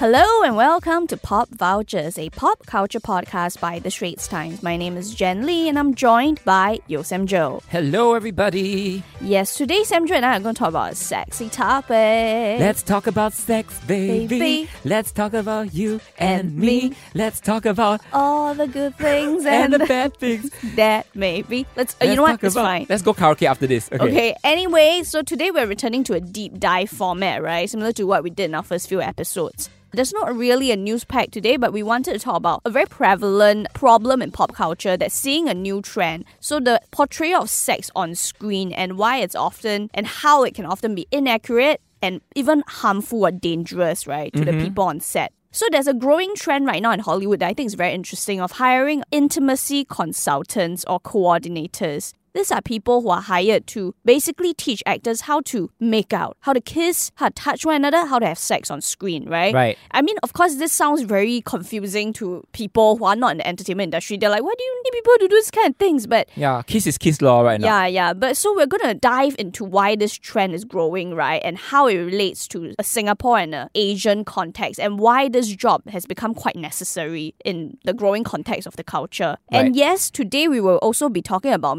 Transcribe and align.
Hello 0.00 0.42
and 0.44 0.56
welcome 0.56 1.06
to 1.08 1.16
Pop 1.18 1.50
Vultures, 1.50 2.18
a 2.18 2.30
pop 2.30 2.64
culture 2.64 3.00
podcast 3.00 3.60
by 3.60 3.80
The 3.80 3.90
Straits 3.90 4.26
Times. 4.26 4.62
My 4.62 4.78
name 4.78 4.96
is 4.96 5.14
Jen 5.14 5.44
Lee 5.44 5.68
and 5.68 5.78
I'm 5.78 5.94
joined 5.94 6.42
by 6.46 6.78
Yeo 6.86 7.02
Sam 7.02 7.26
Jo. 7.26 7.62
Hello, 7.68 8.14
everybody. 8.14 9.02
Yes, 9.20 9.56
today 9.58 9.84
Sam 9.84 10.06
Jo 10.06 10.14
and 10.14 10.24
I 10.24 10.38
are 10.38 10.40
going 10.40 10.54
to 10.54 10.58
talk 10.58 10.70
about 10.70 10.92
a 10.92 10.94
sexy 10.94 11.50
topic. 11.50 11.90
Let's 11.90 12.82
talk 12.82 13.08
about 13.08 13.34
sex, 13.34 13.78
baby. 13.80 14.26
Baby. 14.38 14.70
Let's 14.86 15.12
talk 15.12 15.34
about 15.34 15.74
you 15.74 16.00
and, 16.16 16.48
And 16.48 16.56
me. 16.56 16.88
me. 16.88 16.96
Let's 17.14 17.38
talk 17.38 17.66
about 17.66 18.00
all 18.14 18.54
the 18.54 18.68
good 18.68 18.96
things 18.96 19.44
and 19.44 19.74
and, 19.74 19.82
the 19.82 19.86
bad 19.86 20.16
things. 20.16 20.50
that 20.76 21.08
maybe. 21.14 21.66
Let's. 21.76 21.94
uh, 22.00 22.06
you 22.06 22.08
Let's 22.08 22.16
know 22.16 22.22
what? 22.22 22.42
It's 22.44 22.54
about- 22.54 22.64
fine. 22.64 22.86
Let's 22.88 23.02
go 23.02 23.12
karaoke 23.12 23.46
after 23.46 23.66
this. 23.66 23.90
Okay. 23.92 24.02
Okay, 24.02 24.36
anyway, 24.44 25.02
so 25.04 25.20
today 25.20 25.50
we're 25.50 25.66
returning 25.66 26.04
to 26.04 26.14
a 26.14 26.20
deep 26.20 26.58
dive 26.58 26.88
format, 26.88 27.42
right? 27.42 27.68
Similar 27.68 27.92
to 27.92 28.04
what 28.04 28.22
we 28.22 28.30
did 28.30 28.44
in 28.46 28.54
our 28.54 28.62
first 28.62 28.88
few 28.88 29.02
episodes. 29.02 29.68
There's 29.92 30.12
not 30.12 30.36
really 30.36 30.70
a 30.70 30.76
news 30.76 31.04
pack 31.04 31.30
today, 31.30 31.56
but 31.56 31.72
we 31.72 31.82
wanted 31.82 32.12
to 32.12 32.18
talk 32.18 32.36
about 32.36 32.62
a 32.64 32.70
very 32.70 32.86
prevalent 32.86 33.66
problem 33.74 34.22
in 34.22 34.30
pop 34.30 34.54
culture 34.54 34.96
that's 34.96 35.14
seeing 35.14 35.48
a 35.48 35.54
new 35.54 35.82
trend. 35.82 36.24
So, 36.38 36.60
the 36.60 36.80
portrayal 36.92 37.42
of 37.42 37.50
sex 37.50 37.90
on 37.96 38.14
screen 38.14 38.72
and 38.72 38.96
why 38.96 39.18
it's 39.18 39.34
often 39.34 39.90
and 39.92 40.06
how 40.06 40.44
it 40.44 40.54
can 40.54 40.64
often 40.64 40.94
be 40.94 41.06
inaccurate 41.10 41.80
and 42.02 42.20
even 42.34 42.62
harmful 42.66 43.26
or 43.26 43.30
dangerous, 43.30 44.06
right, 44.06 44.32
to 44.32 44.44
the 44.44 44.52
mm-hmm. 44.52 44.64
people 44.64 44.84
on 44.84 45.00
set. 45.00 45.32
So 45.52 45.66
there's 45.72 45.88
a 45.88 45.94
growing 45.94 46.36
trend 46.36 46.66
right 46.66 46.80
now 46.80 46.92
in 46.92 47.00
Hollywood 47.00 47.40
that 47.40 47.48
I 47.48 47.54
think 47.54 47.66
is 47.66 47.74
very 47.74 47.92
interesting 47.92 48.40
of 48.40 48.52
hiring 48.52 49.02
intimacy 49.10 49.84
consultants 49.84 50.84
or 50.86 51.00
coordinators. 51.00 52.12
These 52.32 52.52
are 52.52 52.62
people 52.62 53.02
who 53.02 53.08
are 53.10 53.20
hired 53.20 53.66
to 53.68 53.94
basically 54.04 54.54
teach 54.54 54.82
actors 54.86 55.22
how 55.22 55.40
to 55.42 55.70
make 55.80 56.12
out, 56.12 56.36
how 56.40 56.52
to 56.52 56.60
kiss, 56.60 57.10
how 57.16 57.28
to 57.28 57.34
touch 57.34 57.66
one 57.66 57.76
another, 57.76 58.06
how 58.06 58.18
to 58.18 58.26
have 58.26 58.38
sex 58.38 58.70
on 58.70 58.80
screen, 58.80 59.28
right? 59.28 59.52
Right. 59.54 59.78
I 59.90 60.02
mean, 60.02 60.16
of 60.22 60.32
course, 60.32 60.56
this 60.56 60.72
sounds 60.72 61.02
very 61.02 61.40
confusing 61.42 62.12
to 62.14 62.44
people 62.52 62.96
who 62.96 63.04
are 63.04 63.16
not 63.16 63.32
in 63.32 63.38
the 63.38 63.46
entertainment 63.48 63.88
industry. 63.88 64.16
They're 64.16 64.30
like, 64.30 64.42
why 64.42 64.54
do 64.56 64.64
you 64.64 64.82
need 64.84 64.92
people 64.92 65.12
to 65.18 65.28
do 65.28 65.28
this 65.28 65.50
kind 65.50 65.70
of 65.70 65.76
things? 65.76 66.06
But 66.06 66.28
Yeah, 66.36 66.62
kiss 66.66 66.86
is 66.86 66.98
kiss 66.98 67.20
law 67.20 67.40
right 67.42 67.60
now. 67.60 67.66
yeah, 67.66 67.86
yeah. 67.86 68.12
But 68.14 68.36
so 68.36 68.54
we're 68.54 68.66
gonna 68.66 68.94
dive 68.94 69.34
into 69.38 69.64
why 69.64 69.96
this 69.96 70.14
trend 70.16 70.54
is 70.54 70.64
growing, 70.64 71.14
right? 71.14 71.42
And 71.44 71.58
how 71.58 71.86
it 71.88 71.96
relates 71.96 72.46
to 72.48 72.74
a 72.78 72.84
Singapore 72.84 73.38
and 73.38 73.54
a 73.54 73.70
Asian 73.74 74.24
context 74.24 74.78
and 74.78 74.98
why 74.98 75.28
this 75.28 75.48
job 75.48 75.88
has 75.88 76.06
become 76.06 76.34
quite 76.34 76.56
necessary 76.56 77.34
in 77.44 77.78
the 77.84 77.92
growing 77.92 78.24
context 78.24 78.66
of 78.66 78.76
the 78.76 78.84
culture. 78.84 79.36
Right. 79.52 79.66
And 79.66 79.76
yes, 79.76 80.10
today 80.10 80.48
we 80.48 80.60
will 80.60 80.76
also 80.78 81.08
be 81.08 81.22
talking 81.22 81.52
about 81.52 81.78